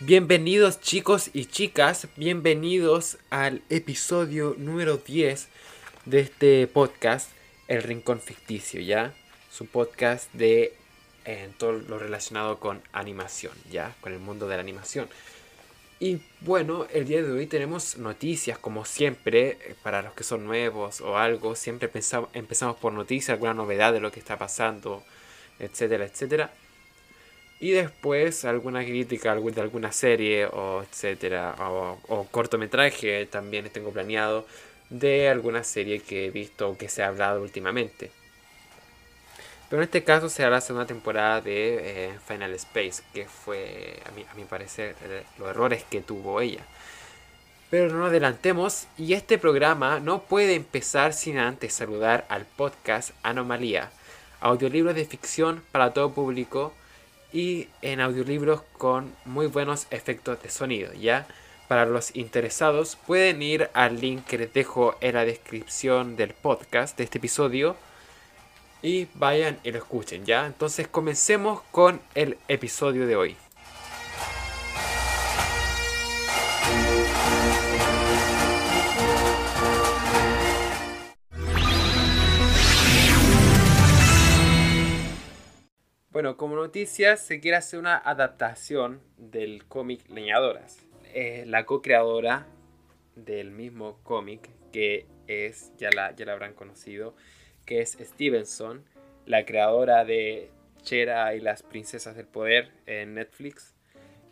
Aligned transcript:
Bienvenidos 0.00 0.80
chicos 0.80 1.30
y 1.32 1.46
chicas, 1.46 2.08
bienvenidos 2.16 3.16
al 3.30 3.62
episodio 3.70 4.54
número 4.58 4.98
10 4.98 5.48
de 6.04 6.20
este 6.20 6.66
podcast, 6.66 7.30
El 7.66 7.82
Rincón 7.82 8.20
Ficticio, 8.20 8.82
¿ya? 8.82 9.14
Su 9.50 9.64
podcast 9.64 10.30
de 10.34 10.74
eh, 11.24 11.48
todo 11.56 11.72
lo 11.72 11.98
relacionado 11.98 12.58
con 12.58 12.82
animación, 12.92 13.54
¿ya? 13.70 13.94
Con 14.02 14.12
el 14.12 14.18
mundo 14.18 14.48
de 14.48 14.56
la 14.56 14.62
animación. 14.62 15.08
Y 16.02 16.18
bueno, 16.40 16.86
el 16.92 17.06
día 17.06 17.22
de 17.22 17.30
hoy 17.30 17.46
tenemos 17.46 17.98
noticias, 17.98 18.58
como 18.58 18.86
siempre, 18.86 19.58
eh, 19.60 19.74
para 19.82 20.00
los 20.00 20.14
que 20.14 20.24
son 20.24 20.46
nuevos 20.46 21.02
o 21.02 21.18
algo, 21.18 21.54
siempre 21.54 21.90
empezamos 22.32 22.76
por 22.78 22.92
noticias, 22.94 23.34
alguna 23.34 23.52
novedad 23.54 23.92
de 23.92 24.00
lo 24.00 24.10
que 24.10 24.18
está 24.20 24.38
pasando, 24.38 25.04
etcétera, 25.58 26.06
etcétera. 26.06 26.50
Y 27.60 27.72
después 27.72 28.44
alguna 28.44 28.82
crítica 28.84 29.34
de 29.34 29.60
alguna 29.60 29.92
serie 29.92 30.46
o 30.46 30.82
etcétera, 30.82 31.54
o, 31.60 31.98
o 32.08 32.26
cortometraje 32.28 33.26
también 33.26 33.68
tengo 33.70 33.92
planeado 33.92 34.46
de 34.88 35.28
alguna 35.28 35.62
serie 35.64 36.00
que 36.00 36.26
he 36.26 36.30
visto 36.30 36.70
o 36.70 36.78
que 36.78 36.88
se 36.88 37.02
ha 37.02 37.08
hablado 37.08 37.42
últimamente. 37.42 38.10
Pero 39.70 39.82
en 39.82 39.86
este 39.86 40.02
caso 40.02 40.28
será 40.28 40.50
la 40.50 40.60
segunda 40.60 40.86
temporada 40.86 41.40
de 41.40 42.08
eh, 42.08 42.18
Final 42.26 42.52
Space, 42.54 43.04
que 43.14 43.26
fue, 43.26 44.02
a 44.04 44.10
mi, 44.10 44.22
a 44.22 44.34
mi 44.34 44.44
parecer, 44.44 44.96
eh, 45.04 45.22
los 45.38 45.48
errores 45.48 45.84
que 45.88 46.00
tuvo 46.00 46.40
ella. 46.40 46.64
Pero 47.70 47.88
no 47.88 48.00
nos 48.00 48.08
adelantemos 48.08 48.88
y 48.98 49.12
este 49.12 49.38
programa 49.38 50.00
no 50.00 50.22
puede 50.22 50.56
empezar 50.56 51.12
sin 51.12 51.38
antes 51.38 51.72
saludar 51.72 52.26
al 52.28 52.46
podcast 52.46 53.12
Anomalía, 53.22 53.92
audiolibros 54.40 54.96
de 54.96 55.04
ficción 55.04 55.62
para 55.70 55.92
todo 55.92 56.10
público 56.10 56.74
y 57.32 57.68
en 57.80 58.00
audiolibros 58.00 58.62
con 58.76 59.14
muy 59.24 59.46
buenos 59.46 59.86
efectos 59.92 60.42
de 60.42 60.50
sonido, 60.50 60.92
¿ya? 60.94 61.28
Para 61.68 61.86
los 61.86 62.16
interesados 62.16 62.96
pueden 63.06 63.40
ir 63.40 63.70
al 63.72 64.00
link 64.00 64.24
que 64.24 64.38
les 64.38 64.52
dejo 64.52 64.96
en 65.00 65.14
la 65.14 65.24
descripción 65.24 66.16
del 66.16 66.34
podcast 66.34 66.98
de 66.98 67.04
este 67.04 67.18
episodio 67.18 67.76
y 68.82 69.08
vayan 69.14 69.58
y 69.62 69.72
lo 69.72 69.78
escuchen, 69.78 70.24
¿ya? 70.24 70.46
Entonces 70.46 70.88
comencemos 70.88 71.62
con 71.70 72.00
el 72.14 72.38
episodio 72.48 73.06
de 73.06 73.16
hoy. 73.16 73.36
Bueno, 86.10 86.36
como 86.36 86.56
noticias 86.56 87.20
se 87.20 87.40
quiere 87.40 87.56
hacer 87.56 87.78
una 87.78 87.96
adaptación 87.96 89.00
del 89.16 89.64
cómic 89.66 90.08
Leñadoras. 90.08 90.78
Eh, 91.14 91.44
la 91.46 91.64
co-creadora 91.64 92.46
del 93.14 93.50
mismo 93.50 93.98
cómic, 94.02 94.50
que 94.72 95.06
es, 95.28 95.72
ya 95.78 95.88
la, 95.90 96.14
ya 96.14 96.26
la 96.26 96.32
habrán 96.32 96.52
conocido, 96.52 97.14
que 97.70 97.80
es 97.80 97.96
Stevenson, 98.00 98.82
la 99.26 99.46
creadora 99.46 100.04
de 100.04 100.50
Chera 100.82 101.36
y 101.36 101.40
las 101.40 101.62
Princesas 101.62 102.16
del 102.16 102.26
Poder 102.26 102.72
en 102.86 103.14
Netflix, 103.14 103.76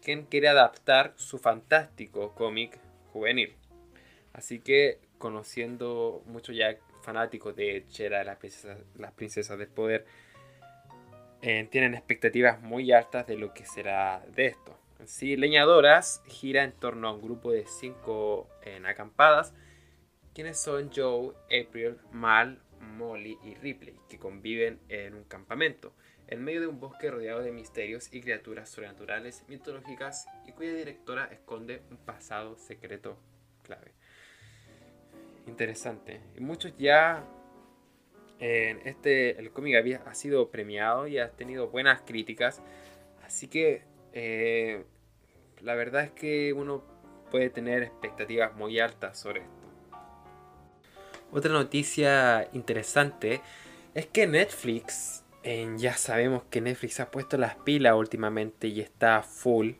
quien 0.03 0.25
quiere 0.25 0.49
adaptar 0.49 1.13
su 1.15 1.39
fantástico 1.39 2.35
cómic 2.35 2.81
juvenil. 3.13 3.55
Así 4.33 4.59
que, 4.59 4.99
conociendo 5.19 6.25
mucho 6.27 6.53
ya 6.53 6.79
fanáticos 7.05 7.55
de 7.55 7.85
Chera 7.91 8.23
y 8.23 8.27
las 8.27 8.39
Princesas, 8.39 8.79
las 8.97 9.13
princesas 9.13 9.57
del 9.57 9.69
Poder, 9.69 10.05
eh, 11.41 11.69
tienen 11.71 11.95
expectativas 11.95 12.61
muy 12.61 12.91
altas 12.91 13.29
de 13.29 13.37
lo 13.37 13.55
que 13.55 13.65
será 13.65 14.21
de 14.35 14.47
esto. 14.47 14.77
Leñadoras 15.21 16.25
gira 16.27 16.65
en 16.65 16.73
torno 16.73 17.07
a 17.07 17.13
un 17.13 17.23
grupo 17.23 17.53
de 17.53 17.67
cinco 17.69 18.49
en 18.63 18.85
acampadas, 18.85 19.55
quienes 20.35 20.59
son 20.59 20.91
Joe, 20.93 21.35
April, 21.45 21.99
Mal, 22.11 22.61
Molly 22.81 23.39
y 23.43 23.55
Ripley, 23.55 23.99
que 24.09 24.19
conviven 24.19 24.81
en 24.89 25.15
un 25.15 25.25
campamento, 25.25 25.95
en 26.27 26.45
medio 26.45 26.61
de 26.61 26.67
un 26.67 26.81
bosque 26.81 27.11
rodeado 27.11 27.43
de 27.43 27.53
misterios 27.53 28.13
y 28.13 28.21
criaturas 28.21 28.69
sobrenaturales 28.69 29.45
mitológicas 29.49 30.27
y 30.47 30.53
cuya 30.53 30.75
directora 30.75 31.27
esconde 31.27 31.83
un 31.91 31.97
pasado 31.97 32.57
secreto 32.57 33.19
clave. 33.63 33.93
Interesante. 35.47 36.21
Y 36.37 36.41
muchos 36.41 36.77
ya 36.77 37.27
este 38.41 39.39
el 39.39 39.51
cómic 39.51 39.77
había, 39.77 40.03
ha 40.07 40.15
sido 40.15 40.51
premiado 40.51 41.07
y 41.07 41.19
ha 41.19 41.31
tenido 41.31 41.69
buenas 41.69 42.03
críticas, 42.03 42.63
así 43.25 43.49
que 43.49 43.83
eh, 44.13 44.85
la 45.61 45.75
verdad 45.75 46.05
es 46.05 46.13
que 46.13 46.53
uno 46.53 46.85
puede 47.31 47.51
tener 47.51 47.83
expectativas 47.83 48.55
muy 48.55 48.79
altas 48.79 49.19
sobre 49.19 49.41
esto. 49.41 49.58
Otra 51.31 51.53
noticia 51.53 52.49
interesante 52.53 53.43
es 53.95 54.07
que 54.07 54.27
Netflix, 54.27 55.25
ya 55.77 55.95
sabemos 55.95 56.43
que 56.51 56.61
Netflix 56.61 57.01
ha 57.01 57.11
puesto 57.11 57.37
las 57.37 57.57
pilas 57.57 57.95
últimamente 57.95 58.69
y 58.69 58.81
está 58.81 59.23
full. 59.23 59.73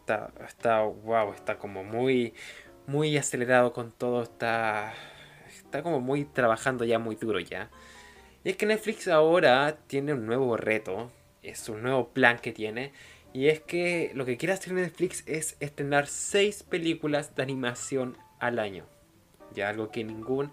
Está, 0.00 0.32
está 0.46 0.82
wow, 0.82 1.32
está 1.32 1.58
como 1.58 1.84
muy, 1.84 2.34
muy 2.86 3.16
acelerado 3.16 3.72
con 3.72 3.92
todo, 3.92 4.22
está, 4.22 4.92
está 5.48 5.82
como 5.82 6.00
muy 6.00 6.24
trabajando 6.24 6.84
ya 6.84 6.98
muy 6.98 7.16
duro 7.16 7.40
ya. 7.40 7.70
Y 8.44 8.50
es 8.50 8.56
que 8.56 8.66
Netflix 8.66 9.08
ahora 9.08 9.78
tiene 9.86 10.12
un 10.12 10.26
nuevo 10.26 10.56
reto, 10.56 11.10
es 11.42 11.68
un 11.68 11.82
nuevo 11.82 12.08
plan 12.08 12.38
que 12.38 12.52
tiene. 12.52 12.92
Y 13.32 13.48
es 13.48 13.60
que 13.60 14.10
lo 14.14 14.26
que 14.26 14.36
quiere 14.36 14.52
hacer 14.52 14.74
Netflix 14.74 15.22
es 15.26 15.56
estrenar 15.60 16.06
6 16.06 16.64
películas 16.64 17.34
de 17.34 17.42
animación 17.42 18.18
al 18.40 18.58
año. 18.58 18.84
Ya 19.54 19.70
algo 19.70 19.90
que 19.90 20.04
ningún 20.04 20.52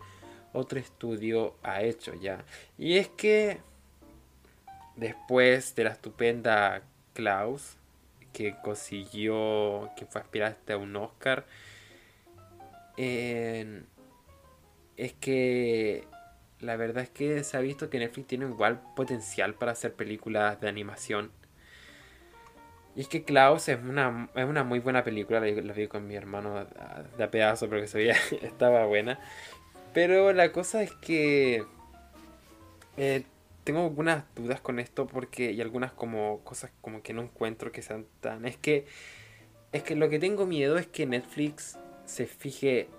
otro 0.53 0.79
estudio 0.79 1.55
ha 1.63 1.81
hecho 1.81 2.13
ya. 2.13 2.43
Y 2.77 2.97
es 2.97 3.07
que 3.09 3.59
después 4.95 5.75
de 5.75 5.83
la 5.85 5.91
estupenda 5.91 6.81
Klaus, 7.13 7.77
que 8.33 8.55
consiguió, 8.61 9.91
que 9.97 10.05
fue 10.05 10.21
aspirante 10.21 10.73
a 10.73 10.77
un 10.77 10.95
Oscar, 10.95 11.45
es 12.97 13.83
que 15.19 16.05
la 16.59 16.75
verdad 16.75 17.03
es 17.03 17.09
que 17.09 17.43
se 17.43 17.57
ha 17.57 17.61
visto 17.61 17.89
que 17.89 17.99
Netflix 17.99 18.27
tiene 18.27 18.45
igual 18.45 18.81
potencial 18.95 19.53
para 19.53 19.71
hacer 19.71 19.93
películas 19.93 20.59
de 20.59 20.67
animación. 20.67 21.31
Y 22.95 23.01
es 23.01 23.07
que 23.07 23.23
Klaus 23.23 23.69
es 23.69 23.79
una, 23.79 24.29
es 24.35 24.45
una 24.45 24.63
muy 24.63 24.79
buena 24.79 25.03
película, 25.03 25.39
la, 25.39 25.73
vi 25.73 25.87
con 25.87 26.07
mi 26.07 26.15
hermano 26.15 26.65
de 27.17 27.23
a 27.23 27.31
pedazo 27.31 27.69
porque 27.69 27.85
estaba 28.41 28.85
buena. 28.85 29.19
Pero 29.93 30.33
la 30.33 30.51
cosa 30.51 30.83
es 30.83 30.91
que 30.93 31.63
eh, 32.97 33.23
tengo 33.63 33.83
algunas 33.83 34.23
dudas 34.35 34.61
con 34.61 34.79
esto 34.79 35.07
porque 35.07 35.51
y 35.51 35.61
algunas 35.61 35.91
como 35.91 36.39
cosas 36.43 36.71
como 36.81 37.01
que 37.01 37.13
no 37.13 37.21
encuentro 37.21 37.71
que 37.71 37.81
sean 37.81 38.05
tan 38.19 38.45
es 38.45 38.57
que 38.57 38.85
es 39.71 39.83
que 39.83 39.95
lo 39.95 40.09
que 40.09 40.19
tengo 40.19 40.45
miedo 40.45 40.77
es 40.77 40.87
que 40.87 41.05
Netflix 41.05 41.77
se 42.05 42.25
fije 42.25 42.89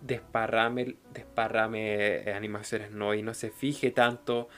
desparrame 0.00 0.96
desparrame 1.14 2.32
animaciones 2.32 2.90
no 2.90 3.14
y 3.14 3.22
no 3.22 3.34
se 3.34 3.50
fije 3.50 3.90
tanto 3.90 4.48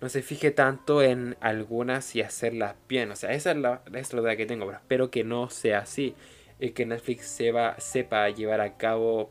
no 0.00 0.08
se 0.08 0.22
fije 0.22 0.50
tanto 0.50 1.02
en 1.02 1.36
algunas 1.40 2.14
y 2.16 2.20
hacerlas 2.20 2.76
bien. 2.88 3.10
O 3.10 3.16
sea 3.16 3.32
esa 3.32 3.50
es 3.50 3.56
la, 3.56 3.82
es 3.94 4.12
la 4.12 4.20
duda 4.20 4.36
que 4.36 4.46
tengo 4.46 4.66
pero 4.66 4.78
espero 4.78 5.10
que 5.10 5.24
no 5.24 5.50
sea 5.50 5.80
así 5.80 6.14
y 6.60 6.70
que 6.70 6.86
Netflix 6.86 7.26
sepa, 7.26 7.78
sepa 7.78 8.28
llevar 8.30 8.60
a 8.60 8.76
cabo 8.76 9.30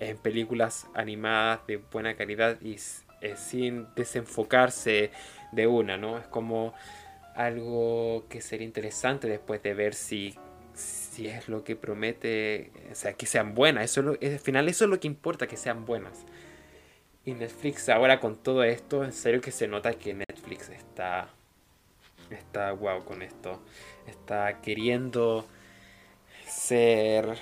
en 0.00 0.16
películas 0.16 0.86
animadas 0.94 1.66
de 1.66 1.76
buena 1.76 2.16
calidad 2.16 2.60
y 2.60 2.76
eh, 3.20 3.36
sin 3.36 3.86
desenfocarse 3.94 5.10
de 5.52 5.66
una, 5.66 5.96
¿no? 5.98 6.18
Es 6.18 6.26
como 6.26 6.74
algo 7.34 8.24
que 8.28 8.40
sería 8.40 8.66
interesante 8.66 9.28
después 9.28 9.62
de 9.62 9.74
ver 9.74 9.94
si, 9.94 10.34
si 10.74 11.28
es 11.28 11.48
lo 11.48 11.62
que 11.64 11.76
promete, 11.76 12.72
o 12.90 12.94
sea, 12.94 13.12
que 13.12 13.26
sean 13.26 13.54
buenas. 13.54 13.84
Eso 13.84 14.16
es 14.20 14.32
al 14.32 14.38
final 14.40 14.68
eso 14.68 14.84
es 14.84 14.90
lo 14.90 14.98
que 14.98 15.06
importa, 15.06 15.46
que 15.46 15.56
sean 15.56 15.84
buenas. 15.84 16.24
Y 17.24 17.34
Netflix 17.34 17.88
ahora 17.90 18.18
con 18.20 18.36
todo 18.42 18.64
esto, 18.64 19.04
en 19.04 19.12
serio 19.12 19.42
que 19.42 19.52
se 19.52 19.68
nota 19.68 19.92
que 19.94 20.14
Netflix 20.14 20.70
está, 20.70 21.28
está 22.30 22.72
wow 22.72 23.04
con 23.04 23.20
esto. 23.20 23.60
Está 24.06 24.62
queriendo 24.62 25.46
ser 26.46 27.36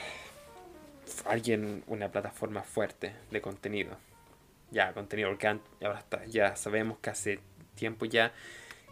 alguien 1.27 1.85
una 1.87 2.11
plataforma 2.11 2.63
fuerte 2.63 3.15
de 3.31 3.41
contenido. 3.41 3.97
Ya, 4.71 4.93
contenido, 4.93 5.31
porque 5.31 5.47
ahora 5.47 5.99
está, 5.99 6.25
ya 6.27 6.57
sabemos 6.57 6.99
que 6.99 7.11
hace 7.11 7.41
tiempo 7.75 8.05
ya 8.05 8.33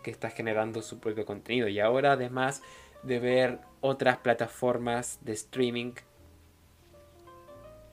que 0.03 0.11
está 0.11 0.31
generando 0.31 0.83
su 0.83 0.99
propio 0.99 1.27
contenido. 1.27 1.69
Y 1.69 1.81
ahora 1.81 2.13
además 2.13 2.63
de 3.03 3.19
ver 3.19 3.59
otras 3.81 4.19
plataformas 4.19 5.19
de 5.23 5.33
streaming 5.33 5.93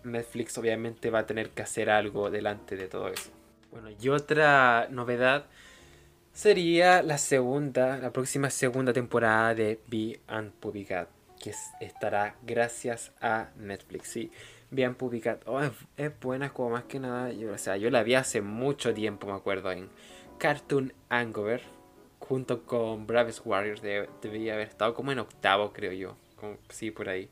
Netflix 0.03 0.57
obviamente 0.57 1.09
va 1.09 1.19
a 1.19 1.25
tener 1.25 1.49
que 1.49 1.61
hacer 1.61 1.89
algo 1.89 2.29
delante 2.29 2.75
de 2.75 2.87
todo 2.87 3.07
eso. 3.09 3.31
Bueno, 3.71 3.89
y 3.99 4.09
otra 4.09 4.87
novedad 4.89 5.45
sería 6.33 7.01
la 7.01 7.17
segunda, 7.17 7.97
la 7.97 8.11
próxima 8.11 8.49
segunda 8.49 8.93
temporada 8.93 9.55
de 9.55 9.79
Be 9.87 10.19
Unpublicat, 10.29 11.07
que 11.43 11.53
estará 11.81 12.37
gracias 12.41 13.11
a 13.19 13.49
Netflix. 13.57 14.07
Sí, 14.07 14.31
Be 14.71 14.87
Unpublicat 14.87 15.45
oh, 15.45 15.59
es, 15.97 16.19
buena 16.21 16.53
como 16.53 16.69
más 16.69 16.85
que 16.85 17.01
nada, 17.01 17.33
yo, 17.33 17.51
o 17.51 17.57
sea, 17.57 17.75
yo 17.75 17.89
la 17.89 18.01
vi 18.03 18.15
hace 18.15 18.41
mucho 18.41 18.93
tiempo, 18.93 19.27
me 19.27 19.33
acuerdo, 19.33 19.69
en 19.73 19.89
Cartoon 20.37 20.93
Hangover, 21.09 21.61
junto 22.19 22.63
con 22.63 23.05
Bravest 23.05 23.41
Warriors, 23.45 23.81
debería 23.81 24.53
haber 24.53 24.69
estado 24.69 24.93
como 24.93 25.11
en 25.11 25.19
octavo, 25.19 25.73
creo 25.73 25.91
yo, 25.91 26.15
como, 26.37 26.57
sí, 26.69 26.91
por 26.91 27.09
ahí. 27.09 27.29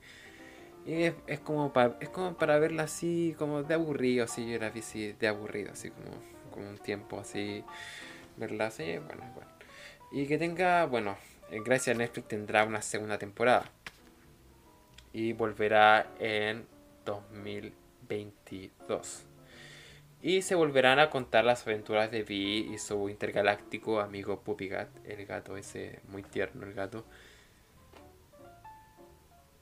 Y 0.86 1.04
es, 1.28 1.40
como 1.40 1.72
para, 1.72 1.96
es 2.02 2.10
como 2.10 2.36
para 2.36 2.60
verla 2.60 2.84
así, 2.84 3.34
como 3.38 3.64
de 3.64 3.76
aburrido, 3.76 4.26
así, 4.26 4.52
yo 4.52 4.60
la 4.60 4.72
vi 4.72 4.82
así, 4.82 5.14
de 5.14 5.28
aburrido, 5.30 5.72
así 5.72 5.90
como, 5.90 6.12
como 6.52 6.70
un 6.70 6.78
tiempo 6.80 7.18
así, 7.18 7.64
verla 8.36 8.68
así, 8.68 8.98
bueno, 8.98 9.24
bueno. 9.34 9.50
Y 10.12 10.28
que 10.28 10.38
tenga, 10.38 10.86
bueno, 10.86 11.16
gracias 11.64 11.96
a 11.96 11.98
Netflix 11.98 12.28
tendrá 12.28 12.66
una 12.66 12.82
segunda 12.82 13.18
temporada. 13.18 13.72
Y 15.14 15.34
volverá 15.34 16.08
en 16.20 16.66
2022. 17.06 19.26
Y 20.22 20.44
se 20.44 20.56
volverán 20.56 21.00
a 21.00 21.10
contar 21.10 21.46
las 21.46 21.66
aventuras 21.66 22.12
de 22.12 22.24
Vi 22.24 22.72
y 22.74 22.78
su 22.78 23.10
intergaláctico 23.10 24.00
amigo 24.00 24.42
Puppygat, 24.42 24.90
el 25.06 25.26
gato 25.26 25.58
ese 25.58 26.00
muy 26.10 26.24
tierno, 26.24 26.66
el 26.66 26.74
gato 26.74 27.06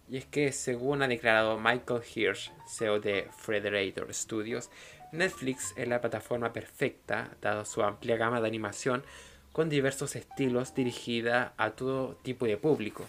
y 0.09 0.17
es 0.17 0.25
que, 0.25 0.51
según 0.51 1.03
ha 1.03 1.07
declarado 1.07 1.59
Michael 1.59 2.01
Hirsch, 2.15 2.51
CEO 2.67 2.99
de 2.99 3.27
Frederator 3.37 4.11
Studios, 4.13 4.71
Netflix 5.11 5.73
es 5.77 5.87
la 5.87 6.01
plataforma 6.01 6.51
perfecta, 6.51 7.29
dado 7.41 7.63
su 7.63 7.83
amplia 7.83 8.17
gama 8.17 8.41
de 8.41 8.47
animación 8.47 9.03
con 9.51 9.69
diversos 9.69 10.15
estilos 10.15 10.73
dirigida 10.73 11.53
a 11.57 11.71
todo 11.71 12.15
tipo 12.23 12.47
de 12.47 12.57
público. 12.57 13.05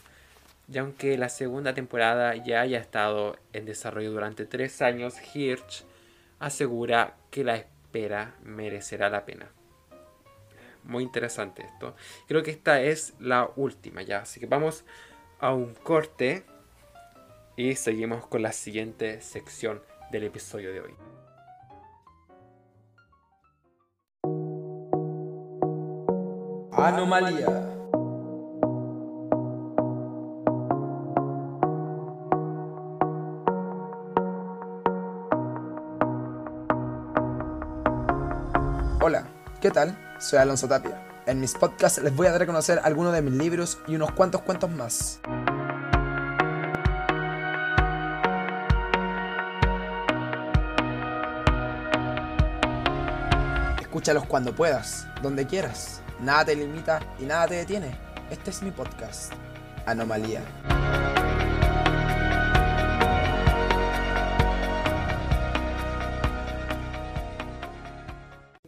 Y 0.72 0.78
aunque 0.78 1.19
la 1.19 1.28
segunda 1.28 1.75
temporada 1.75 2.37
ya 2.37 2.61
haya 2.61 2.78
estado 2.78 3.37
en 3.52 3.64
desarrollo 3.64 4.12
durante 4.12 4.46
tres 4.46 4.81
años, 4.82 5.14
Hirsch 5.34 5.84
asegura 6.38 7.17
que 7.31 7.43
la 7.43 7.56
espera 7.56 8.37
merecerá 8.44 9.11
la 9.11 9.25
pena. 9.25 9.50
Muy 10.84 11.02
interesante 11.02 11.64
esto. 11.64 11.96
Creo 12.28 12.44
que 12.44 12.52
esta 12.52 12.81
es 12.81 13.14
la 13.19 13.50
última 13.56 14.02
ya, 14.02 14.20
así 14.20 14.38
que 14.38 14.46
vamos 14.46 14.84
a 15.40 15.52
un 15.52 15.75
corte 15.75 16.44
y 17.56 17.75
seguimos 17.75 18.26
con 18.26 18.43
la 18.43 18.52
siguiente 18.52 19.20
sección 19.22 19.82
del 20.12 20.25
episodio 20.25 20.72
de 20.72 20.81
hoy. 20.81 20.94
Anomalía. 26.72 27.80
Hola, 39.02 39.25
¿qué 39.62 39.70
tal? 39.70 39.97
Soy 40.19 40.41
Alonso 40.41 40.69
Tapia. 40.69 41.00
En 41.25 41.41
mis 41.41 41.55
podcasts 41.55 42.02
les 42.02 42.14
voy 42.14 42.26
a 42.26 42.32
dar 42.32 42.43
a 42.43 42.47
conocer 42.47 42.79
algunos 42.85 43.14
de 43.14 43.23
mis 43.23 43.32
libros 43.32 43.79
y 43.88 43.97
unos 43.97 44.12
cuantos 44.12 44.43
cuentos 44.43 44.70
más. 44.70 45.20
Escúchalos 53.81 54.26
cuando 54.26 54.55
puedas, 54.55 55.06
donde 55.23 55.46
quieras. 55.46 56.03
Nada 56.20 56.44
te 56.44 56.56
limita 56.56 57.00
y 57.19 57.25
nada 57.25 57.46
te 57.46 57.55
detiene. 57.55 57.96
Este 58.31 58.50
es 58.50 58.62
mi 58.62 58.70
podcast, 58.70 59.32
Anomalía. 59.87 60.43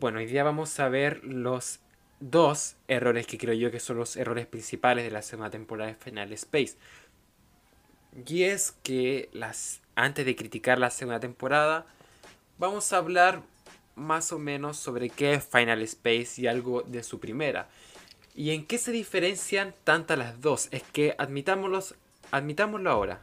Bueno, 0.02 0.18
hoy 0.18 0.26
día 0.26 0.42
vamos 0.42 0.80
a 0.80 0.88
ver 0.88 1.22
los 1.22 1.78
dos 2.18 2.74
errores 2.88 3.24
que 3.28 3.38
creo 3.38 3.54
yo 3.54 3.70
que 3.70 3.78
son 3.78 3.98
los 3.98 4.16
errores 4.16 4.48
principales 4.48 5.04
de 5.04 5.12
la 5.12 5.22
segunda 5.22 5.48
temporada 5.48 5.90
de 5.90 5.94
Final 5.94 6.32
Space. 6.32 6.74
Y 8.26 8.42
es 8.42 8.72
que 8.82 9.28
las, 9.32 9.80
antes 9.94 10.26
de 10.26 10.34
criticar 10.34 10.80
la 10.80 10.90
segunda 10.90 11.20
temporada, 11.20 11.86
vamos 12.58 12.92
a 12.92 12.96
hablar 12.96 13.42
más 13.94 14.32
o 14.32 14.40
menos 14.40 14.76
sobre 14.76 15.08
qué 15.08 15.34
es 15.34 15.44
Final 15.44 15.80
Space 15.82 16.42
y 16.42 16.48
algo 16.48 16.82
de 16.82 17.04
su 17.04 17.20
primera. 17.20 17.68
¿Y 18.34 18.50
en 18.50 18.66
qué 18.66 18.78
se 18.78 18.90
diferencian 18.90 19.72
tantas 19.84 20.18
las 20.18 20.40
dos? 20.40 20.66
Es 20.72 20.82
que 20.82 21.14
admitámoslo, 21.16 21.78
admitámoslo 22.32 22.90
ahora. 22.90 23.20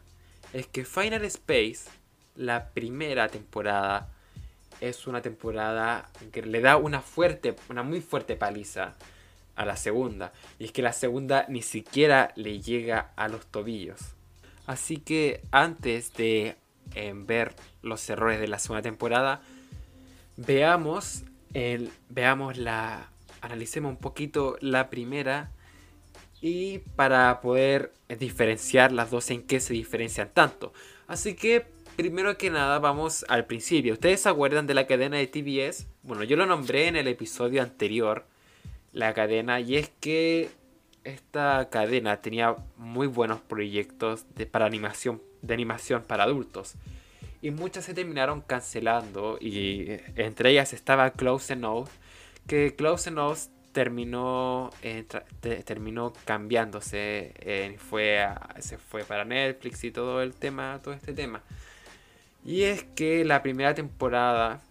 Es 0.53 0.65
que 0.67 0.85
Final 0.85 1.25
Space, 1.25 1.89
la 2.37 2.69
primera 2.69 3.27
temporada, 3.27 4.07
es 4.81 5.07
una 5.07 5.21
temporada 5.21 6.09
que 6.31 6.41
le 6.41 6.61
da 6.61 6.77
una 6.77 7.01
fuerte, 7.01 7.55
una 7.69 7.83
muy 7.83 8.01
fuerte 8.01 8.35
paliza 8.35 8.95
a 9.55 9.65
la 9.65 9.75
segunda. 9.75 10.31
Y 10.57 10.65
es 10.65 10.71
que 10.71 10.81
la 10.81 10.93
segunda 10.93 11.45
ni 11.49 11.61
siquiera 11.61 12.31
le 12.35 12.61
llega 12.61 13.11
a 13.15 13.27
los 13.27 13.45
tobillos. 13.47 13.99
Así 14.67 14.97
que 14.97 15.41
antes 15.51 16.13
de 16.13 16.55
eh, 16.95 17.13
ver 17.15 17.55
los 17.81 18.09
errores 18.09 18.39
de 18.39 18.47
la 18.47 18.59
segunda 18.59 18.81
temporada, 18.81 19.41
veamos, 20.37 21.23
el, 21.53 21.91
veamos 22.09 22.57
la, 22.57 23.09
analicemos 23.41 23.89
un 23.89 23.97
poquito 23.97 24.57
la 24.61 24.89
primera 24.89 25.51
y 26.41 26.79
para 26.95 27.41
poder 27.41 27.93
diferenciar 28.17 28.91
las 28.91 29.11
dos 29.11 29.29
en 29.29 29.43
qué 29.43 29.59
se 29.59 29.73
diferencian 29.73 30.29
tanto. 30.33 30.71
Así 31.07 31.33
que 31.33 31.65
primero 31.99 32.37
que 32.37 32.49
nada 32.49 32.79
vamos 32.79 33.25
al 33.27 33.45
principio. 33.45 33.91
¿Ustedes 33.91 34.21
se 34.21 34.29
acuerdan 34.29 34.65
de 34.65 34.73
la 34.73 34.87
cadena 34.87 35.17
de 35.17 35.27
TBS? 35.27 35.85
Bueno, 36.01 36.23
yo 36.23 36.37
lo 36.37 36.45
nombré 36.45 36.87
en 36.87 36.95
el 36.95 37.09
episodio 37.09 37.61
anterior, 37.61 38.25
la 38.93 39.13
cadena, 39.13 39.59
y 39.59 39.75
es 39.75 39.91
que 39.99 40.49
esta 41.03 41.67
cadena 41.69 42.21
tenía 42.21 42.55
muy 42.77 43.07
buenos 43.07 43.41
proyectos 43.41 44.25
de, 44.33 44.45
para 44.45 44.65
animación, 44.65 45.21
de 45.41 45.53
animación 45.53 46.01
para 46.03 46.23
adultos 46.23 46.75
y 47.41 47.51
muchas 47.51 47.83
se 47.83 47.93
terminaron 47.93 48.39
cancelando 48.39 49.37
y 49.41 49.87
entre 50.15 50.51
ellas 50.51 50.71
estaba 50.71 51.11
Close 51.11 51.51
Enough 51.51 51.89
que 52.47 52.75
Close 52.75 53.09
Enough 53.09 53.39
terminó 53.71 54.71
eh, 54.81 55.05
terminó 55.65 56.13
cambiándose 56.25 57.33
eh, 57.39 57.75
fue 57.77 58.25
se 58.59 58.77
fue 58.77 59.03
para 59.03 59.23
Netflix 59.25 59.83
y 59.85 59.91
todo 59.91 60.21
el 60.21 60.33
tema 60.33 60.79
todo 60.83 60.93
este 60.93 61.13
tema 61.13 61.41
y 62.45 62.63
es 62.63 62.83
que 62.83 63.25
la 63.25 63.41
primera 63.41 63.73
temporada 63.73 64.61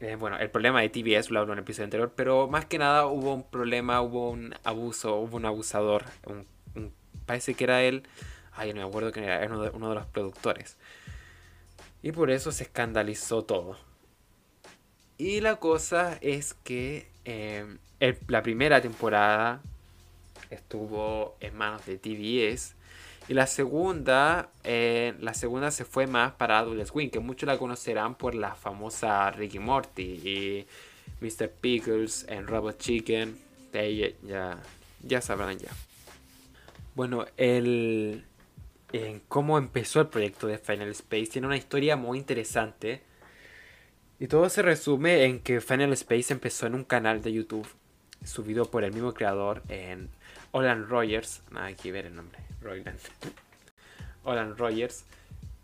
eh, 0.00 0.16
bueno 0.16 0.38
el 0.38 0.50
problema 0.50 0.80
de 0.80 0.88
TBS 0.88 1.30
lo 1.30 1.40
hablo 1.40 1.52
en 1.52 1.58
el 1.58 1.64
episodio 1.64 1.84
anterior 1.84 2.12
pero 2.14 2.48
más 2.48 2.64
que 2.66 2.78
nada 2.78 3.06
hubo 3.06 3.34
un 3.34 3.42
problema 3.42 4.00
hubo 4.00 4.30
un 4.30 4.54
abuso 4.64 5.16
hubo 5.16 5.36
un 5.36 5.46
abusador 5.46 6.04
parece 7.26 7.54
que 7.54 7.64
era 7.64 7.82
él 7.82 8.04
ay 8.52 8.72
no 8.72 8.80
me 8.80 8.86
acuerdo 8.86 9.12
que 9.12 9.24
era, 9.24 9.42
era 9.42 9.54
uno 9.54 9.88
de 9.88 9.94
los 9.94 10.06
productores 10.06 10.76
y 12.02 12.12
por 12.12 12.30
eso 12.30 12.52
se 12.52 12.64
escandalizó 12.64 13.44
todo. 13.44 13.76
Y 15.18 15.40
la 15.40 15.56
cosa 15.56 16.16
es 16.22 16.54
que 16.54 17.08
em, 17.24 17.78
la 18.26 18.42
primera 18.42 18.80
temporada 18.80 19.60
estuvo 20.48 21.36
en 21.40 21.56
manos 21.56 21.84
de 21.84 21.98
TBS. 21.98 22.74
Y 23.30 23.34
la 23.34 23.46
segunda, 23.46 24.50
eh, 24.64 25.14
la 25.20 25.34
segunda 25.34 25.70
se 25.70 25.84
fue 25.84 26.08
más 26.08 26.32
para 26.32 26.58
Adult 26.58 26.84
Swim, 26.84 27.10
que 27.10 27.20
muchos 27.20 27.46
la 27.46 27.58
conocerán 27.58 28.16
por 28.16 28.34
la 28.34 28.56
famosa 28.56 29.30
Ricky 29.30 29.60
Morty 29.60 30.02
y 30.02 30.66
Mr. 31.20 31.48
Pickles 31.48 32.26
en 32.28 32.48
Robot 32.48 32.78
Chicken. 32.78 33.38
ya, 33.72 34.58
ya 35.04 35.20
sabrán 35.20 35.56
ya. 35.60 35.70
Bueno, 36.96 37.24
el, 37.36 38.24
en 38.92 39.20
cómo 39.28 39.58
empezó 39.58 40.00
el 40.00 40.08
proyecto 40.08 40.48
de 40.48 40.58
Final 40.58 40.88
Space. 40.88 41.26
Tiene 41.26 41.46
una 41.46 41.56
historia 41.56 41.94
muy 41.94 42.18
interesante. 42.18 43.00
Y 44.18 44.26
todo 44.26 44.48
se 44.48 44.62
resume 44.62 45.22
en 45.26 45.38
que 45.38 45.60
Final 45.60 45.92
Space 45.92 46.32
empezó 46.32 46.66
en 46.66 46.74
un 46.74 46.82
canal 46.82 47.22
de 47.22 47.32
YouTube 47.32 47.68
subido 48.24 48.64
por 48.64 48.82
el 48.82 48.92
mismo 48.92 49.14
creador 49.14 49.62
en 49.68 50.10
Olan 50.52 50.88
Rogers. 50.88 51.42
Nada 51.50 51.72
que 51.74 51.92
ver 51.92 52.06
el 52.06 52.14
nombre. 52.14 52.38
Olan 54.24 54.56
Rogers. 54.56 55.04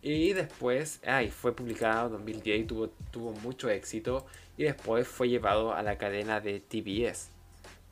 Y 0.03 0.33
después, 0.33 1.01
ay, 1.07 1.31
fue 1.31 1.55
publicado 1.55 2.07
en 2.07 2.13
2010 2.13 2.61
y 2.61 2.65
tuvo, 2.65 2.89
tuvo 3.11 3.33
mucho 3.33 3.69
éxito. 3.69 4.27
Y 4.57 4.65
después 4.65 5.07
fue 5.07 5.29
llevado 5.29 5.75
a 5.75 5.83
la 5.83 5.99
cadena 5.99 6.41
de 6.41 6.61
TBS. 6.61 7.31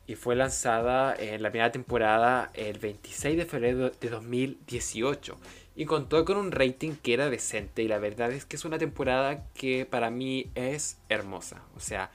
y 0.07 0.15
fue 0.15 0.35
lanzada 0.35 1.15
en 1.15 1.41
la 1.41 1.49
primera 1.49 1.71
temporada 1.71 2.51
el 2.53 2.77
26 2.77 3.37
de 3.37 3.45
febrero 3.45 3.89
de 3.89 4.09
2018 4.09 5.37
y 5.75 5.85
contó 5.85 6.23
con 6.23 6.37
un 6.37 6.51
rating 6.51 6.93
que 7.01 7.13
era 7.13 7.29
decente 7.29 7.83
y 7.83 7.87
la 7.87 7.99
verdad 7.99 8.31
es 8.31 8.45
que 8.45 8.55
es 8.55 8.65
una 8.65 8.77
temporada 8.77 9.45
que 9.53 9.85
para 9.85 10.09
mí 10.09 10.49
es 10.55 10.97
hermosa. 11.09 11.63
O 11.75 11.79
sea, 11.79 12.11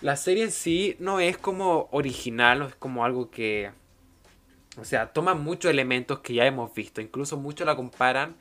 la 0.00 0.16
serie 0.16 0.44
en 0.44 0.50
sí 0.50 0.96
no 0.98 1.20
es 1.20 1.36
como 1.36 1.88
original, 1.92 2.60
no 2.60 2.66
es 2.66 2.74
como 2.74 3.04
algo 3.04 3.30
que... 3.30 3.70
O 4.78 4.84
sea, 4.84 5.12
toma 5.12 5.34
muchos 5.34 5.70
elementos 5.70 6.20
que 6.20 6.34
ya 6.34 6.46
hemos 6.46 6.72
visto, 6.74 7.00
incluso 7.00 7.36
muchos 7.36 7.66
la 7.66 7.76
comparan 7.76 8.36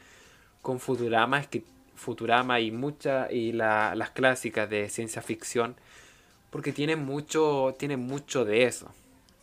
con 0.61 0.79
Futurama, 0.79 1.39
es 1.39 1.47
que 1.47 1.63
Futurama 1.95 2.59
y 2.59 2.71
mucha 2.71 3.31
y 3.31 3.51
las 3.51 4.09
clásicas 4.11 4.69
de 4.69 4.89
ciencia 4.89 5.21
ficción 5.21 5.75
porque 6.51 6.73
tiene 6.73 6.95
mucho 6.95 7.75
tiene 7.79 7.97
mucho 7.97 8.45
de 8.45 8.65
eso 8.65 8.91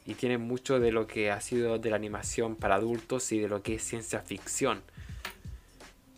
y 0.07 0.15
tiene 0.15 0.39
mucho 0.39 0.81
de 0.81 0.91
lo 0.91 1.07
que 1.07 1.31
ha 1.31 1.41
sido 1.41 1.79
de 1.79 1.91
la 1.91 1.97
animación 1.97 2.57
para 2.57 2.77
adultos 2.77 3.31
y 3.33 3.39
de 3.41 3.49
lo 3.49 3.63
que 3.63 3.75
es 3.75 3.83
ciencia 3.83 4.21
ficción. 4.21 4.83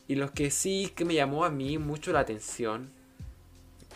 Y 0.06 0.14
lo 0.14 0.32
que 0.32 0.52
sí 0.52 0.92
que 0.94 1.04
me 1.04 1.14
llamó 1.14 1.44
a 1.44 1.50
mí 1.50 1.76
mucho 1.78 2.12
la 2.12 2.20
atención 2.20 2.90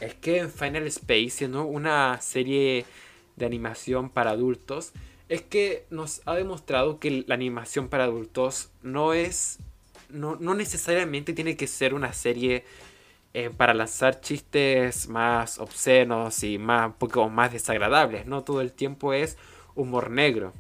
es 0.00 0.14
que 0.14 0.38
en 0.38 0.50
Final 0.50 0.86
Space, 0.88 1.30
siendo 1.30 1.64
una 1.64 2.20
serie 2.20 2.86
de 3.36 3.46
animación 3.46 4.10
para 4.10 4.32
adultos, 4.32 4.92
es 5.28 5.42
que 5.42 5.86
nos 5.90 6.22
ha 6.26 6.34
demostrado 6.34 6.98
que 6.98 7.24
la 7.26 7.34
animación 7.34 7.88
para 7.88 8.04
adultos 8.04 8.70
no 8.82 9.12
es. 9.12 9.58
No, 10.10 10.36
necesariamente 10.36 11.32
tiene 11.32 11.56
que 11.56 11.66
ser 11.66 11.92
una 11.92 12.12
serie 12.12 12.64
eh, 13.32 13.50
para 13.50 13.74
lanzar 13.74 14.20
chistes 14.20 15.08
más 15.08 15.58
obscenos 15.58 16.44
y 16.44 16.58
más, 16.58 16.86
un 16.86 16.92
poco 16.94 17.28
más 17.28 17.52
desagradables. 17.52 18.26
No 18.26 18.44
todo 18.44 18.60
el 18.60 18.72
tiempo 18.72 19.12
es 19.12 19.36
humor 19.74 20.10
negro. 20.10 20.52